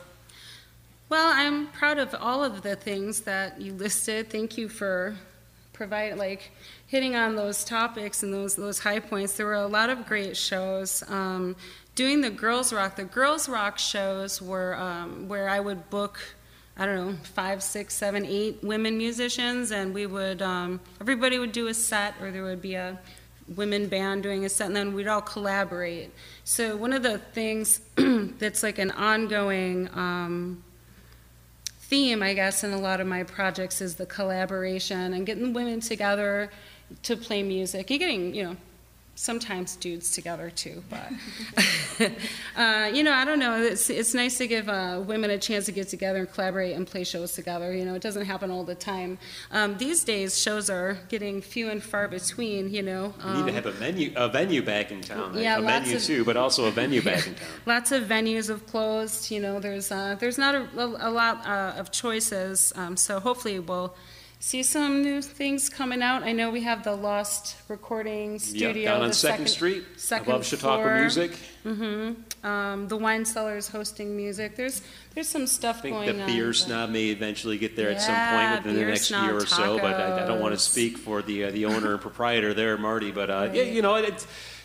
Well, 1.08 1.30
I'm 1.34 1.68
proud 1.68 1.98
of 1.98 2.14
all 2.20 2.42
of 2.44 2.62
the 2.62 2.76
things 2.76 3.20
that 3.22 3.60
you 3.60 3.72
listed. 3.74 4.28
Thank 4.28 4.58
you 4.58 4.68
for 4.68 5.14
provide 5.72 6.18
like 6.18 6.50
hitting 6.88 7.14
on 7.14 7.36
those 7.36 7.62
topics 7.62 8.24
and 8.24 8.34
those 8.34 8.56
those 8.56 8.80
high 8.80 8.98
points. 8.98 9.36
There 9.36 9.46
were 9.46 9.54
a 9.54 9.66
lot 9.68 9.88
of 9.90 10.06
great 10.06 10.36
shows. 10.36 11.04
Um, 11.08 11.54
doing 11.98 12.20
the 12.20 12.30
girls 12.30 12.72
rock, 12.72 12.94
the 12.94 13.02
girls 13.02 13.48
rock 13.48 13.76
shows 13.76 14.40
were 14.40 14.76
um, 14.76 15.26
where 15.26 15.48
I 15.48 15.58
would 15.58 15.90
book. 15.90 16.20
I 16.76 16.86
don't 16.86 16.94
know, 16.94 17.16
five, 17.34 17.60
six, 17.60 17.92
seven, 17.92 18.24
eight 18.24 18.62
women 18.62 18.96
musicians, 18.96 19.72
and 19.72 19.92
we 19.92 20.06
would, 20.06 20.40
um, 20.40 20.78
everybody 21.00 21.40
would 21.40 21.50
do 21.50 21.66
a 21.66 21.74
set, 21.74 22.14
or 22.20 22.30
there 22.30 22.44
would 22.44 22.62
be 22.62 22.74
a 22.74 23.00
women 23.56 23.88
band 23.88 24.22
doing 24.22 24.44
a 24.44 24.48
set, 24.48 24.68
and 24.68 24.76
then 24.76 24.94
we'd 24.94 25.08
all 25.08 25.20
collaborate. 25.20 26.12
So, 26.44 26.76
one 26.76 26.92
of 26.92 27.02
the 27.02 27.18
things 27.18 27.80
that's 27.96 28.62
like 28.62 28.78
an 28.78 28.92
ongoing 28.92 29.88
um, 29.92 30.62
theme, 31.80 32.22
I 32.22 32.32
guess, 32.32 32.62
in 32.62 32.72
a 32.72 32.78
lot 32.78 33.00
of 33.00 33.08
my 33.08 33.24
projects 33.24 33.80
is 33.80 33.96
the 33.96 34.06
collaboration 34.06 35.14
and 35.14 35.26
getting 35.26 35.52
women 35.52 35.80
together 35.80 36.52
to 37.02 37.16
play 37.16 37.42
music. 37.42 37.90
You're 37.90 37.98
getting, 37.98 38.36
you 38.36 38.44
know, 38.44 38.56
sometimes 39.18 39.74
dudes 39.76 40.12
together 40.12 40.48
too, 40.48 40.82
but 40.88 41.10
uh, 42.56 42.90
you 42.94 43.02
know, 43.02 43.12
I 43.12 43.24
don't 43.24 43.40
know. 43.40 43.60
It's 43.60 43.90
it's 43.90 44.14
nice 44.14 44.38
to 44.38 44.46
give 44.46 44.68
uh, 44.68 45.02
women 45.04 45.30
a 45.30 45.38
chance 45.38 45.66
to 45.66 45.72
get 45.72 45.88
together 45.88 46.20
and 46.20 46.32
collaborate 46.32 46.76
and 46.76 46.86
play 46.86 47.02
shows 47.04 47.32
together. 47.32 47.74
You 47.74 47.84
know, 47.84 47.94
it 47.94 48.02
doesn't 48.02 48.26
happen 48.26 48.50
all 48.50 48.64
the 48.64 48.76
time. 48.76 49.18
Um, 49.50 49.76
these 49.78 50.04
days, 50.04 50.38
shows 50.38 50.70
are 50.70 50.98
getting 51.08 51.42
few 51.42 51.68
and 51.68 51.82
far 51.82 52.06
between. 52.06 52.72
You 52.72 52.82
know, 52.82 53.14
um, 53.22 53.38
need 53.38 53.46
to 53.46 53.52
have 53.52 53.66
a 53.66 53.72
venue, 53.72 54.12
a 54.16 54.28
venue 54.28 54.62
back 54.62 54.92
in 54.92 55.00
town. 55.00 55.36
Yeah, 55.36 55.58
a 55.58 55.60
lots 55.60 55.84
venue 55.84 55.96
of- 55.96 56.04
too, 56.04 56.24
but 56.24 56.36
also 56.36 56.66
a 56.66 56.70
venue 56.70 57.02
back 57.02 57.26
in 57.26 57.34
town. 57.42 57.48
Lots 57.66 57.90
of 57.92 58.04
venues 58.04 58.48
have 58.48 58.66
closed. 58.66 59.30
You 59.32 59.40
know, 59.40 59.58
there's 59.58 59.90
uh, 59.90 60.16
there's 60.20 60.38
not 60.38 60.54
a, 60.54 60.62
a, 60.78 61.08
a 61.08 61.10
lot 61.10 61.44
uh, 61.44 61.74
of 61.76 61.90
choices. 61.90 62.72
Um, 62.76 62.96
so 62.96 63.18
hopefully 63.18 63.58
we'll 63.58 63.94
see 64.40 64.62
some 64.62 65.02
new 65.02 65.20
things 65.20 65.68
coming 65.68 66.00
out. 66.02 66.22
I 66.22 66.32
know 66.32 66.50
we 66.50 66.62
have 66.62 66.84
the 66.84 66.94
Lost 66.94 67.56
Recording 67.68 68.38
Studio 68.38 68.68
Yep, 68.72 68.84
down 68.84 69.02
on 69.02 69.08
the 69.08 69.14
Second, 69.14 69.36
second, 69.36 69.48
Street, 69.48 69.84
second 69.96 70.28
above 70.28 70.46
Chautauqua 70.46 70.82
floor. 70.84 71.00
Music. 71.00 71.32
hmm 71.64 72.12
Um, 72.46 72.86
the 72.88 72.96
Wine 72.96 73.24
Cellar 73.24 73.56
is 73.56 73.66
hosting 73.68 74.16
music. 74.16 74.54
There's 74.56 74.80
there's 75.14 75.28
some 75.28 75.46
stuff 75.48 75.78
I 75.78 75.82
think 75.82 75.96
going 75.96 76.18
the 76.18 76.26
beer 76.26 76.46
but- 76.48 76.56
snob 76.56 76.90
may 76.90 77.06
eventually 77.08 77.58
get 77.58 77.74
there 77.74 77.90
at 77.90 78.00
some 78.00 78.14
point 78.14 78.64
within 78.64 78.76
the 78.80 78.88
next 78.90 79.10
year 79.10 79.36
or 79.36 79.46
so, 79.46 79.76
but 79.78 79.94
I, 80.00 80.22
I 80.22 80.26
don't 80.26 80.40
want 80.40 80.54
to 80.54 80.58
speak 80.60 80.98
for 80.98 81.20
the 81.22 81.44
uh, 81.44 81.50
the 81.50 81.66
owner 81.66 81.92
and 81.92 82.00
proprietor 82.00 82.54
there, 82.54 82.78
Marty. 82.78 83.10
But 83.10 83.30
uh, 83.30 83.50
yeah, 83.52 83.62
you 83.62 83.82
know, 83.82 83.96
it, 83.96 84.24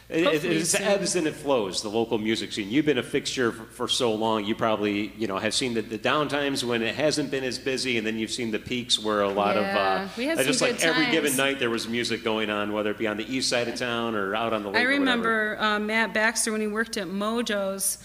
it, 0.09 0.43
it, 0.43 0.81
ebbs 0.81 1.15
and 1.15 1.27
it 1.27 1.33
flows. 1.33 1.81
The 1.81 1.89
local 1.89 2.17
music 2.17 2.51
scene. 2.51 2.69
You've 2.69 2.85
been 2.85 2.97
a 2.97 3.03
fixture 3.03 3.51
for, 3.51 3.63
for 3.63 3.87
so 3.87 4.13
long. 4.13 4.45
You 4.45 4.55
probably 4.55 5.13
you 5.17 5.27
know 5.27 5.37
have 5.37 5.53
seen 5.53 5.73
the, 5.73 5.81
the 5.81 5.97
downtimes 5.97 6.63
when 6.63 6.81
it 6.81 6.95
hasn't 6.95 7.31
been 7.31 7.43
as 7.43 7.57
busy, 7.57 7.97
and 7.97 8.05
then 8.05 8.17
you've 8.17 8.31
seen 8.31 8.51
the 8.51 8.59
peaks 8.59 8.99
where 8.99 9.21
a 9.21 9.29
lot 9.29 9.55
Yeah, 9.55 10.03
of 10.03 10.09
uh, 10.09 10.13
we 10.17 10.25
had 10.25 10.37
just 10.39 10.61
like 10.61 10.79
good 10.79 10.85
every 10.85 11.09
given 11.11 11.35
night 11.35 11.59
there 11.59 11.69
was 11.69 11.87
music 11.87 12.23
going 12.23 12.49
on, 12.49 12.73
whether 12.73 12.91
it 12.91 12.97
be 12.97 13.07
on 13.07 13.17
the 13.17 13.33
east 13.33 13.49
side 13.49 13.67
of 13.67 13.75
town 13.75 14.15
or 14.15 14.35
out 14.35 14.53
on 14.53 14.63
the 14.63 14.69
lake. 14.69 14.77
I 14.77 14.83
remember 14.83 15.57
uh, 15.59 15.79
Matt 15.79 16.13
Baxter 16.13 16.51
when 16.51 16.61
he 16.61 16.67
worked 16.67 16.97
at 16.97 17.07
Mojo's 17.07 17.97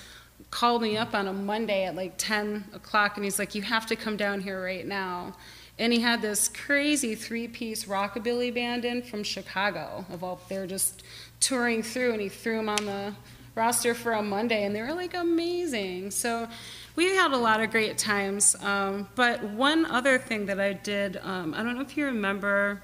called 0.51 0.83
me 0.83 0.97
up 0.97 1.15
on 1.15 1.29
a 1.29 1.33
Monday 1.33 1.85
at 1.85 1.95
like 1.95 2.15
10 2.17 2.71
o'clock 2.73 3.17
and 3.17 3.25
he's 3.25 3.39
like, 3.39 3.55
You 3.55 3.63
have 3.63 3.87
to 3.87 3.97
come 3.97 4.17
down 4.17 4.41
here 4.41 4.63
right 4.63 4.87
now. 4.87 5.35
And 5.81 5.93
he 5.93 6.01
had 6.01 6.23
this 6.23 6.49
crazy 6.49 7.15
three 7.15 7.47
piece 7.47 7.85
rockabilly 7.85 8.53
band 8.53 8.85
in 8.85 9.03
from 9.03 9.23
Chicago. 9.23 10.05
Of 10.11 10.25
all, 10.25 10.41
they 10.49 10.59
were 10.59 10.67
just 10.67 11.05
touring 11.41 11.83
through 11.83 12.13
and 12.13 12.21
he 12.21 12.29
threw 12.29 12.57
them 12.57 12.69
on 12.69 12.85
the 12.85 13.15
roster 13.55 13.93
for 13.93 14.13
a 14.13 14.23
Monday, 14.23 14.65
and 14.65 14.75
they 14.75 14.81
were 14.81 14.95
like 14.95 15.15
amazing. 15.15 16.13
So 16.13 16.49
we 16.95 17.07
had 17.17 17.33
a 17.33 17.37
lot 17.37 17.61
of 17.61 17.71
great 17.71 17.99
times. 17.99 18.55
Um, 18.63 19.09
but 19.17 19.43
one 19.43 19.85
other 19.87 20.19
thing 20.19 20.47
that 20.47 20.61
I 20.61 20.75
did, 20.75 21.19
um, 21.23 21.55
I 21.55 21.63
don't 21.63 21.75
know 21.75 21.83
if 21.83 21.97
you 21.97 22.07
remember 22.07 22.83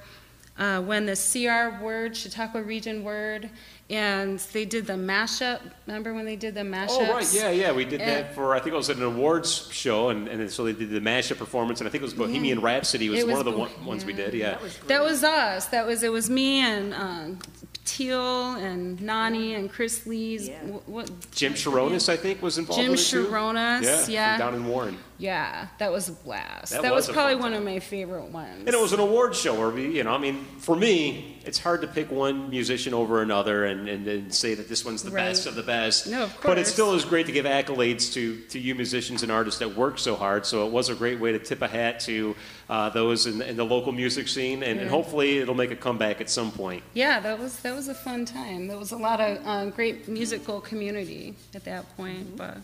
uh, 0.59 0.81
when 0.81 1.07
the 1.07 1.17
CR 1.17 1.83
word, 1.83 2.17
Chautauqua 2.17 2.63
Region 2.63 3.05
word, 3.05 3.51
and 3.91 4.39
they 4.53 4.65
did 4.65 4.87
the 4.87 4.95
mashup. 4.95 5.61
Remember 5.87 6.15
when 6.15 6.25
they 6.25 6.37
did 6.37 6.55
the 6.55 6.63
mashup? 6.63 6.89
Oh, 6.91 7.13
right. 7.13 7.35
Yeah, 7.35 7.51
yeah. 7.51 7.73
We 7.73 7.85
did 7.85 8.01
Yeah. 8.01 8.23
that 8.23 8.35
for, 8.35 8.55
I 8.55 8.59
think 8.61 8.73
it 8.73 8.77
was 8.77 8.89
at 8.91 8.97
an 8.97 9.03
awards 9.03 9.69
show, 9.73 10.09
and, 10.09 10.27
and 10.29 10.51
so 10.51 10.65
they 10.65 10.73
did 10.73 10.91
the 10.91 11.01
mashup 11.01 11.37
performance, 11.39 11.81
and 11.81 11.89
I 11.89 11.91
think 11.91 12.03
it 12.03 12.07
was 12.07 12.15
Bohemian 12.15 12.61
Rhapsody 12.61 13.09
was, 13.11 13.21
It 13.21 13.29
one 13.29 13.39
of 13.39 13.45
the 13.45 13.51
Bo- 13.53 13.59
one, 13.59 13.85
ones 13.85 14.05
we 14.05 14.13
did, 14.15 14.33
yeah. 14.35 14.59
That 14.87 15.03
was 15.03 15.23
us. 15.23 15.67
That 15.67 15.87
was 15.87 16.03
it. 16.03 16.11
Was 16.13 16.31
me 16.31 16.61
and 16.61 16.95
um, 16.95 17.39
Teal 17.85 18.55
and 18.55 19.01
Nani 19.03 19.55
and 19.55 19.71
Chris 19.71 20.07
Lee's. 20.07 20.49
Yeah. 20.49 20.59
wh- 20.61 20.89
What? 20.89 21.11
Jim 21.33 21.53
Sharonis, 21.53 22.09
I 22.09 22.17
think, 22.17 22.41
was 22.41 22.57
involved 22.57 22.81
Jim 22.81 22.93
with 22.93 23.01
it 23.01 23.05
too. 23.11 23.27
Sharonis, 23.27 23.83
Yeah, 23.83 24.03
from 24.05 24.13
yeah. 24.15 24.39
down 24.39 24.55
in 24.55 24.67
Warren. 24.67 24.97
Yeah, 25.17 25.69
that 25.79 25.93
was 25.93 26.09
a 26.09 26.13
blast. 26.13 26.73
That 26.73 26.83
That, 26.83 26.93
was 26.93 27.07
was, 27.07 27.15
probably 27.15 27.37
one 27.37 27.55
of 27.55 27.63
my 27.65 27.79
favorite 27.79 28.31
ones. 28.33 28.59
And 28.67 28.69
it 28.69 28.81
was 28.81 28.93
an 28.93 28.99
award 29.01 29.37
show 29.37 29.55
where 29.59 29.71
we, 29.71 29.97
you 29.97 30.03
know, 30.03 30.13
I 30.13 30.19
mean, 30.19 30.45
for 30.59 30.75
me, 30.75 31.41
it's 31.45 31.59
hard 31.59 31.83
to 31.83 31.87
pick 31.87 32.11
one 32.11 32.51
musician 32.51 32.93
over 32.95 33.23
another 33.23 33.65
and, 33.65 33.89
and, 33.89 34.07
and 34.09 34.35
say 34.35 34.55
that 34.55 34.69
this 34.69 34.85
one's 34.85 35.03
the 35.05 35.11
Right. 35.13 35.27
best 35.27 35.47
of 35.47 35.55
the 35.55 35.63
best. 35.63 36.09
No, 36.09 36.25
of 36.25 36.33
course. 36.33 36.45
But 36.45 36.59
it 36.59 36.67
still 36.67 36.95
is 36.95 37.05
great 37.05 37.27
to 37.27 37.33
give 37.33 37.45
accolades 37.47 38.13
to, 38.15 38.39
to 38.49 38.59
you 38.59 38.75
musicians 38.75 39.23
and 39.23 39.31
artists 39.31 39.61
that 39.61 39.77
work 39.77 39.99
so 39.99 40.17
hard. 40.17 40.47
So 40.47 40.67
it 40.67 40.73
was 40.73 40.89
a 40.89 40.95
great 40.95 41.21
way 41.21 41.31
to 41.33 41.39
tip 41.39 41.63
a 41.63 41.69
hat 41.69 42.01
to 42.01 42.35
uh, 42.69 42.89
those 42.91 43.27
in, 43.27 43.41
in 43.43 43.57
the 43.57 43.65
local 43.65 43.93
music 43.93 44.27
scene, 44.27 44.63
and, 44.65 44.81
and 44.81 44.91
hopefully 44.91 45.39
it'll 45.39 45.55
make 45.55 45.71
a 45.71 45.77
comeback 45.77 46.21
at 46.21 46.29
some 46.31 46.51
point. 46.51 46.83
Yeah, 46.95 47.21
that 47.21 47.39
was 47.39 47.61
that 47.61 47.75
was 47.75 47.89
a 47.89 47.95
fun 47.95 48.25
time. 48.25 48.67
There 48.67 48.79
was 48.79 48.91
a 48.93 48.97
lot 48.97 49.21
of 49.21 49.39
uh, 49.47 49.67
great 49.67 50.09
musical 50.09 50.61
community 50.61 51.35
at 51.55 51.65
that 51.67 51.95
point. 51.97 52.37
But 52.37 52.57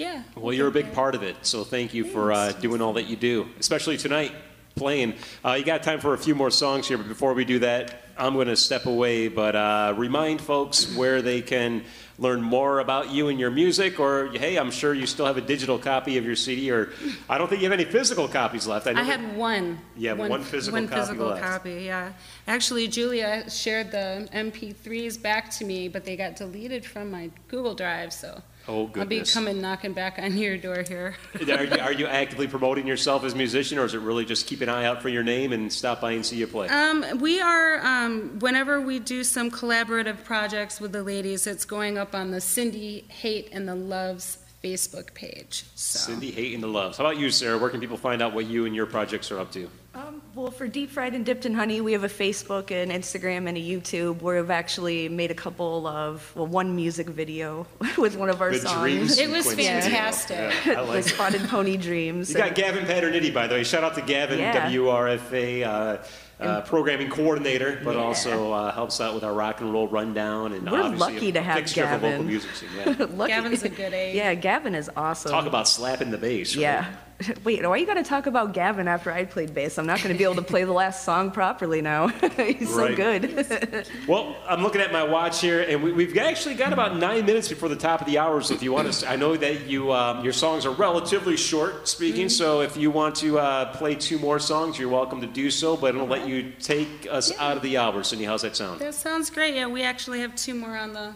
yeah. 0.00 0.22
Well, 0.34 0.54
you're 0.54 0.68
a 0.68 0.72
big 0.72 0.92
part 0.94 1.14
of 1.14 1.22
it, 1.22 1.36
so 1.42 1.62
thank 1.62 1.92
you 1.92 2.04
for 2.04 2.32
uh, 2.32 2.52
doing 2.52 2.80
all 2.80 2.94
that 2.94 3.04
you 3.04 3.16
do, 3.16 3.46
especially 3.58 3.98
tonight 3.98 4.32
playing. 4.74 5.12
Uh, 5.44 5.52
you 5.58 5.64
got 5.64 5.82
time 5.82 6.00
for 6.00 6.14
a 6.14 6.18
few 6.18 6.34
more 6.34 6.50
songs 6.50 6.88
here, 6.88 6.96
but 6.96 7.06
before 7.06 7.34
we 7.34 7.44
do 7.44 7.58
that, 7.58 8.02
I'm 8.16 8.32
going 8.32 8.46
to 8.46 8.56
step 8.56 8.86
away. 8.86 9.28
But 9.28 9.54
uh, 9.54 9.92
remind 9.98 10.40
folks 10.40 10.96
where 10.96 11.20
they 11.20 11.42
can 11.42 11.84
learn 12.18 12.40
more 12.40 12.78
about 12.80 13.10
you 13.10 13.28
and 13.28 13.38
your 13.38 13.50
music, 13.50 14.00
or 14.00 14.28
hey, 14.28 14.56
I'm 14.56 14.70
sure 14.70 14.94
you 14.94 15.06
still 15.06 15.26
have 15.26 15.36
a 15.36 15.42
digital 15.42 15.78
copy 15.78 16.16
of 16.16 16.24
your 16.24 16.36
CD, 16.36 16.70
or 16.70 16.92
I 17.28 17.36
don't 17.36 17.48
think 17.48 17.60
you 17.60 17.70
have 17.70 17.78
any 17.78 17.88
physical 17.90 18.26
copies 18.26 18.66
left. 18.66 18.86
know 18.86 18.92
I 18.92 19.02
had 19.02 19.36
one. 19.36 19.78
You 19.98 20.08
have 20.08 20.18
one 20.18 20.42
physical 20.42 20.80
one 20.80 20.88
copy 20.88 21.00
physical 21.00 21.26
left. 21.26 21.42
copy, 21.42 21.82
yeah. 21.84 22.12
Actually, 22.46 22.88
Julia 22.88 23.50
shared 23.50 23.90
the 23.90 24.28
MP3s 24.32 25.20
back 25.20 25.50
to 25.58 25.66
me, 25.66 25.88
but 25.88 26.06
they 26.06 26.16
got 26.16 26.36
deleted 26.36 26.86
from 26.86 27.10
my 27.10 27.30
Google 27.48 27.74
Drive, 27.74 28.14
so 28.14 28.42
Oh, 28.68 28.82
I'll 28.82 28.86
be 28.86 29.16
goodness. 29.16 29.34
coming 29.34 29.60
knocking 29.60 29.92
back 29.92 30.18
on 30.18 30.36
your 30.36 30.56
door 30.56 30.84
here. 30.86 31.14
are, 31.40 31.64
you, 31.64 31.78
are 31.80 31.92
you 31.92 32.06
actively 32.06 32.46
promoting 32.46 32.86
yourself 32.86 33.24
as 33.24 33.32
a 33.32 33.36
musician, 33.36 33.78
or 33.78 33.84
is 33.84 33.94
it 33.94 34.00
really 34.00 34.24
just 34.24 34.46
keep 34.46 34.60
an 34.60 34.68
eye 34.68 34.84
out 34.84 35.02
for 35.02 35.08
your 35.08 35.22
name 35.22 35.52
and 35.52 35.72
stop 35.72 36.00
by 36.00 36.12
and 36.12 36.24
see 36.24 36.36
you 36.36 36.46
play? 36.46 36.68
Um, 36.68 37.18
we 37.20 37.40
are, 37.40 37.84
um, 37.84 38.38
whenever 38.38 38.80
we 38.80 38.98
do 38.98 39.24
some 39.24 39.50
collaborative 39.50 40.24
projects 40.24 40.80
with 40.80 40.92
the 40.92 41.02
ladies, 41.02 41.46
it's 41.46 41.64
going 41.64 41.98
up 41.98 42.14
on 42.14 42.30
the 42.30 42.40
Cindy 42.40 43.04
Haight 43.08 43.48
and 43.52 43.66
the 43.66 43.74
Loves 43.74 44.38
Facebook 44.62 45.14
page. 45.14 45.64
So. 45.74 45.98
Cindy 45.98 46.30
hating 46.30 46.60
the 46.60 46.68
loves. 46.68 46.98
How 46.98 47.06
about 47.06 47.18
you, 47.18 47.30
Sara? 47.30 47.58
Where 47.58 47.70
can 47.70 47.80
people 47.80 47.96
find 47.96 48.20
out 48.20 48.34
what 48.34 48.46
you 48.46 48.66
and 48.66 48.74
your 48.74 48.86
projects 48.86 49.30
are 49.30 49.38
up 49.38 49.50
to? 49.52 49.70
Um, 49.92 50.22
well, 50.36 50.52
for 50.52 50.68
Deep 50.68 50.88
Fried 50.90 51.14
and 51.14 51.26
Dipped 51.26 51.46
in 51.46 51.52
Honey, 51.54 51.80
we 51.80 51.92
have 51.94 52.04
a 52.04 52.08
Facebook 52.08 52.70
and 52.70 52.92
Instagram 52.92 53.48
and 53.48 53.58
a 53.58 53.60
YouTube 53.60 54.22
where 54.22 54.40
we've 54.40 54.50
actually 54.50 55.08
made 55.08 55.32
a 55.32 55.34
couple 55.34 55.84
of, 55.88 56.30
well, 56.36 56.46
one 56.46 56.76
music 56.76 57.08
video 57.08 57.66
with 57.98 58.16
one 58.16 58.30
of 58.30 58.40
our 58.40 58.52
Good 58.52 58.62
songs. 58.62 58.80
dreams. 58.80 59.18
It 59.18 59.28
was 59.30 59.46
Quincy. 59.46 59.64
fantastic. 59.64 60.36
Yeah, 60.64 60.72
I 60.72 60.74
the 60.76 60.82
like 60.84 60.98
it. 61.00 61.08
Spotted 61.08 61.40
Pony 61.48 61.76
Dreams. 61.76 62.30
You 62.30 62.36
got 62.36 62.54
Gavin 62.54 62.84
Paternity, 62.86 63.32
by 63.32 63.48
the 63.48 63.56
way. 63.56 63.64
Shout 63.64 63.82
out 63.82 63.96
to 63.96 64.02
Gavin, 64.02 64.38
Yeah. 64.38 64.70
WRFA 64.70 65.66
uh, 65.66 65.96
uh, 66.40 66.60
programming 66.62 67.10
coordinator, 67.10 67.80
but 67.82 67.96
also 67.96 68.52
uh, 68.52 68.70
helps 68.72 69.00
out 69.00 69.12
with 69.14 69.24
our 69.24 69.34
rock 69.34 69.60
and 69.60 69.72
roll 69.72 69.88
rundown. 69.88 70.52
And 70.52 70.70
We're 70.70 70.82
obviously 70.82 71.14
lucky 71.14 71.28
a 71.30 71.32
to 71.32 71.42
have 71.42 71.56
fixture 71.56 71.82
of 71.84 72.00
the 72.00 72.06
local 72.06 72.10
Gavin. 72.10 72.26
music 72.28 72.54
scene. 72.54 72.68
Yeah. 72.76 72.94
Lucky- 73.16 73.32
Gavin's 73.32 73.62
a 73.64 73.68
good 73.68 73.92
egg. 73.92 74.14
Yeah, 74.14 74.34
Gavin 74.34 74.76
is 74.76 74.88
awesome. 74.96 75.32
Talk 75.32 75.46
about 75.46 75.66
slapping 75.66 76.12
the 76.12 76.18
bass. 76.18 76.54
right? 76.54 76.62
Yeah. 76.62 76.94
Wait, 77.44 77.62
why 77.62 77.68
are 77.68 77.76
you 77.76 77.86
got 77.86 77.94
to 77.94 78.02
talk 78.02 78.26
about 78.26 78.54
Gavin 78.54 78.88
after 78.88 79.10
I 79.12 79.24
played 79.24 79.54
bass? 79.54 79.78
I'm 79.78 79.86
not 79.86 79.98
going 80.02 80.14
to 80.14 80.18
be 80.18 80.24
able 80.24 80.36
to 80.36 80.42
play 80.42 80.64
the 80.64 80.72
last 80.72 81.04
song 81.04 81.30
properly 81.30 81.80
now. 81.82 82.08
He's 82.36 82.70
so 82.70 82.86
Right. 82.86 82.96
good. 82.96 83.86
Well, 84.08 84.36
I'm 84.48 84.62
looking 84.62 84.80
at 84.80 84.92
my 84.92 85.04
watch 85.04 85.40
here, 85.40 85.60
and 85.62 85.82
we, 85.82 85.92
we've 85.92 86.16
actually 86.16 86.54
got 86.54 86.72
about 86.72 86.96
nine 86.96 87.26
minutes 87.26 87.48
before 87.48 87.68
the 87.68 87.76
top 87.76 88.00
of 88.00 88.06
the 88.06 88.18
hours. 88.18 88.50
If 88.50 88.62
you 88.62 88.72
want 88.72 88.92
to, 88.92 89.08
I 89.08 89.16
know 89.16 89.36
that 89.36 89.66
you 89.68 89.92
um, 89.92 90.24
your 90.24 90.32
songs 90.32 90.66
are 90.66 90.72
relatively 90.72 91.36
short 91.36 91.86
speaking. 91.86 92.26
Mm-hmm. 92.26 92.28
So 92.30 92.60
if 92.62 92.76
you 92.76 92.90
want 92.90 93.14
to 93.16 93.38
uh, 93.38 93.76
play 93.76 93.94
two 93.94 94.18
more 94.18 94.38
songs, 94.38 94.78
you're 94.78 94.88
welcome 94.88 95.20
to 95.20 95.26
do 95.26 95.50
so. 95.50 95.76
But 95.76 95.96
I'll 95.96 96.06
let 96.06 96.26
you 96.26 96.52
take 96.60 97.06
us 97.10 97.36
out 97.38 97.56
of 97.56 97.62
the 97.62 97.76
hour. 97.76 98.02
Cindy, 98.02 98.24
how's 98.24 98.42
that 98.42 98.56
sound? 98.56 98.80
That 98.80 98.94
sounds 98.94 99.30
great. 99.30 99.54
Yeah, 99.54 99.66
we 99.66 99.82
actually 99.82 100.20
have 100.20 100.34
two 100.34 100.54
more 100.54 100.76
on 100.76 100.92
the 100.92 101.14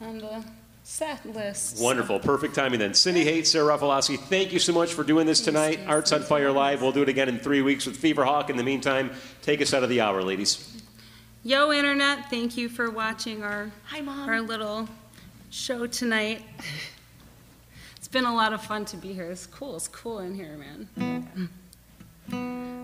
on 0.00 0.18
the 0.18 0.44
set 0.88 1.24
list. 1.34 1.78
Wonderful. 1.78 2.18
Perfect 2.18 2.54
timing 2.54 2.80
then. 2.80 2.94
Cindy 2.94 3.22
Hates, 3.22 3.50
Sara 3.50 3.76
Rafaloski, 3.76 4.18
thank 4.18 4.54
you 4.54 4.58
so 4.58 4.72
much 4.72 4.94
for 4.94 5.04
doing 5.04 5.26
this 5.26 5.42
tonight. 5.42 5.80
Arts 5.86 6.12
on 6.12 6.22
Fire 6.22 6.50
Live. 6.50 6.80
We'll 6.80 6.92
do 6.92 7.02
it 7.02 7.10
again 7.10 7.28
in 7.28 7.38
three 7.38 7.60
weeks 7.60 7.84
with 7.84 7.94
Fever 7.94 8.24
Hawk. 8.24 8.48
In 8.48 8.56
the 8.56 8.64
meantime, 8.64 9.10
take 9.42 9.60
us 9.60 9.74
out 9.74 9.82
of 9.82 9.90
the 9.90 10.00
hour, 10.00 10.22
ladies. 10.22 10.82
Yo, 11.44 11.70
internet! 11.72 12.30
Thank 12.30 12.56
you 12.56 12.70
for 12.70 12.90
watching 12.90 13.42
our 13.42 13.70
Hi, 13.84 14.00
Mom. 14.00 14.30
our 14.30 14.40
little 14.40 14.88
show 15.50 15.86
tonight. 15.86 16.42
It's 17.96 18.08
been 18.08 18.24
a 18.24 18.34
lot 18.34 18.54
of 18.54 18.64
fun 18.64 18.86
to 18.86 18.96
be 18.96 19.12
here. 19.12 19.30
It's 19.30 19.46
cool. 19.46 19.76
It's 19.76 19.88
cool 19.88 20.20
in 20.20 20.34
here, 20.34 20.56
man. 20.56 21.50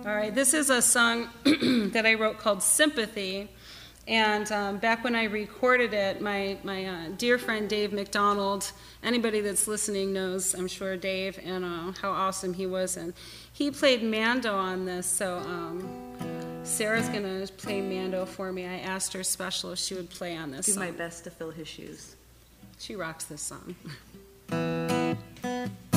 All 0.07 0.15
right, 0.15 0.35
this 0.35 0.53
is 0.53 0.69
a 0.69 0.83
song 0.83 1.31
that 1.45 2.05
I 2.05 2.15
wrote 2.15 2.37
called 2.37 2.63
Sympathy. 2.63 3.49
And 4.07 4.51
um, 4.53 4.79
back 4.79 5.03
when 5.03 5.15
I 5.15 5.25
recorded 5.25 5.95
it, 5.95 6.21
my, 6.21 6.59
my 6.63 6.85
uh, 6.85 7.09
dear 7.17 7.39
friend 7.39 7.69
Dave 7.69 7.93
McDonald, 7.93 8.71
anybody 9.03 9.41
that's 9.41 9.67
listening 9.67 10.13
knows, 10.13 10.55
I'm 10.55 10.69
sure, 10.69 10.97
Dave, 10.97 11.39
and 11.43 11.65
uh, 11.65 11.93
how 12.03 12.11
awesome 12.11 12.53
he 12.53 12.67
was. 12.67 12.99
And 12.99 13.15
he 13.53 13.71
played 13.71 14.03
Mando 14.03 14.55
on 14.55 14.85
this, 14.85 15.07
so 15.07 15.39
um, 15.39 15.89
Sara's 16.65 17.09
going 17.09 17.23
to 17.23 17.51
play 17.55 17.81
Mando 17.81 18.27
for 18.27 18.53
me. 18.53 18.67
I 18.67 18.81
asked 18.81 19.15
her 19.15 19.23
special 19.23 19.73
if 19.73 19.79
she 19.79 19.95
would 19.95 20.11
play 20.11 20.37
on 20.37 20.51
this 20.51 20.67
Do 20.67 20.73
song. 20.73 20.85
my 20.85 20.91
best 20.91 21.25
to 21.25 21.31
fill 21.31 21.51
his 21.51 21.69
shoes. 21.69 22.17
She 22.79 22.97
rocks 22.97 23.25
this 23.25 23.41
song. 23.41 23.75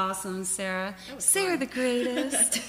awesome, 0.00 0.44
Sara. 0.44 0.94
Sara, 1.18 1.56
the 1.58 1.66
greatest. 1.78 2.62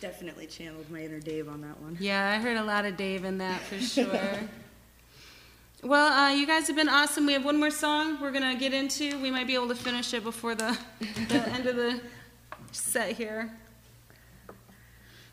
Definitely 0.00 0.46
channeled 0.46 0.88
my 0.90 1.00
inner 1.02 1.20
Dave 1.20 1.48
on 1.48 1.60
that 1.62 1.80
one. 1.80 1.96
yeah, 2.00 2.30
I 2.32 2.40
heard 2.42 2.56
a 2.56 2.62
lot 2.64 2.84
of 2.84 2.96
Dave 2.96 3.24
in 3.24 3.38
that 3.38 3.60
for 3.62 3.78
sure. 3.94 4.38
well, 5.82 6.12
uh, 6.12 6.30
you 6.32 6.46
guys 6.46 6.66
have 6.68 6.76
been 6.76 6.88
awesome. 6.88 7.26
We 7.26 7.32
have 7.32 7.44
one 7.44 7.58
more 7.58 7.70
song 7.70 8.20
we're 8.20 8.30
gonna 8.32 8.54
get 8.56 8.72
into. 8.72 9.18
We 9.20 9.30
might 9.30 9.46
be 9.46 9.54
able 9.54 9.68
to 9.68 9.74
finish 9.74 10.12
it 10.14 10.22
before 10.22 10.54
the, 10.54 10.76
the 11.28 11.48
end 11.48 11.66
of 11.66 11.76
the 11.76 12.00
set 12.72 13.12
here. 13.16 13.50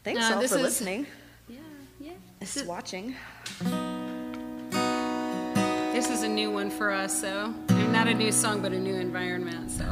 Thanks 0.03 0.21
Uh, 0.23 0.33
all 0.35 0.41
this 0.41 0.51
for 0.51 0.57
is- 0.57 0.63
listening. 0.63 1.05
Yeah, 1.47 1.59
yeah. 1.99 2.11
It's 2.41 2.63
watching. 2.63 3.15
This 5.93 6.09
is 6.09 6.23
a 6.23 6.27
new 6.27 6.49
one 6.51 6.69
for 6.71 6.91
us, 6.91 7.21
so 7.21 7.53
I 7.69 7.73
mean, 7.73 7.91
not 7.91 8.07
a 8.07 8.13
new 8.13 8.31
song, 8.31 8.61
but 8.61 8.71
a 8.73 8.79
new 8.79 8.95
environment. 8.95 9.69
So 9.71 9.85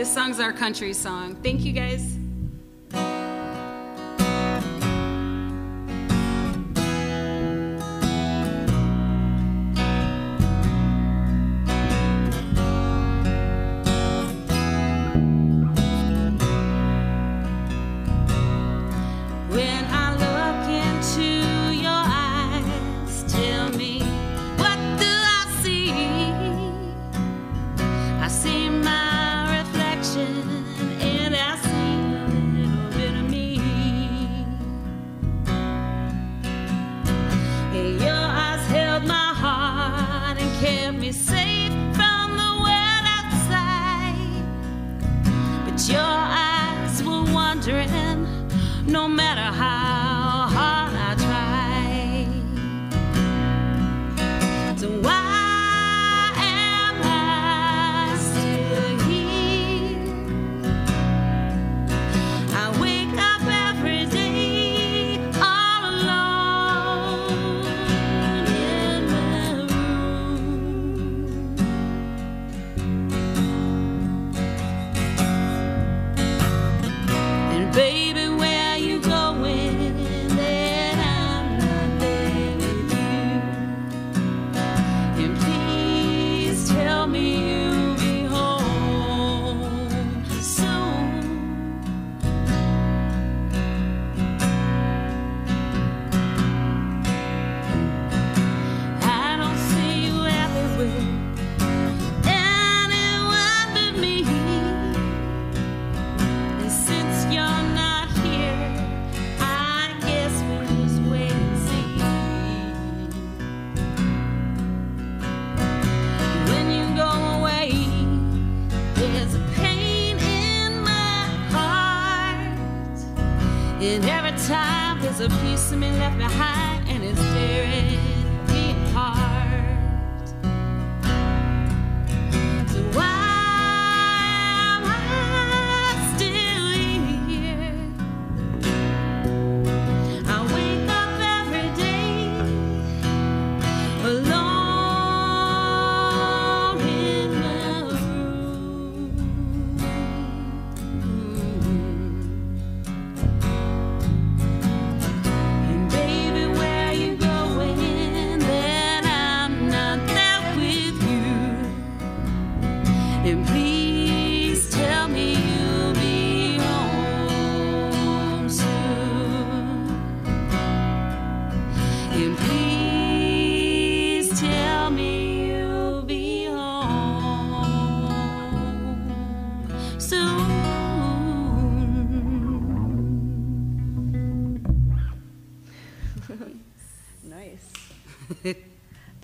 this 0.00 0.10
song's 0.10 0.40
our 0.40 0.50
country 0.50 0.94
song. 0.94 1.36
Thank 1.42 1.62
you, 1.62 1.74
guys. 1.74 2.19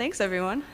Thanks, 0.06 0.20
everyone. 0.20 0.65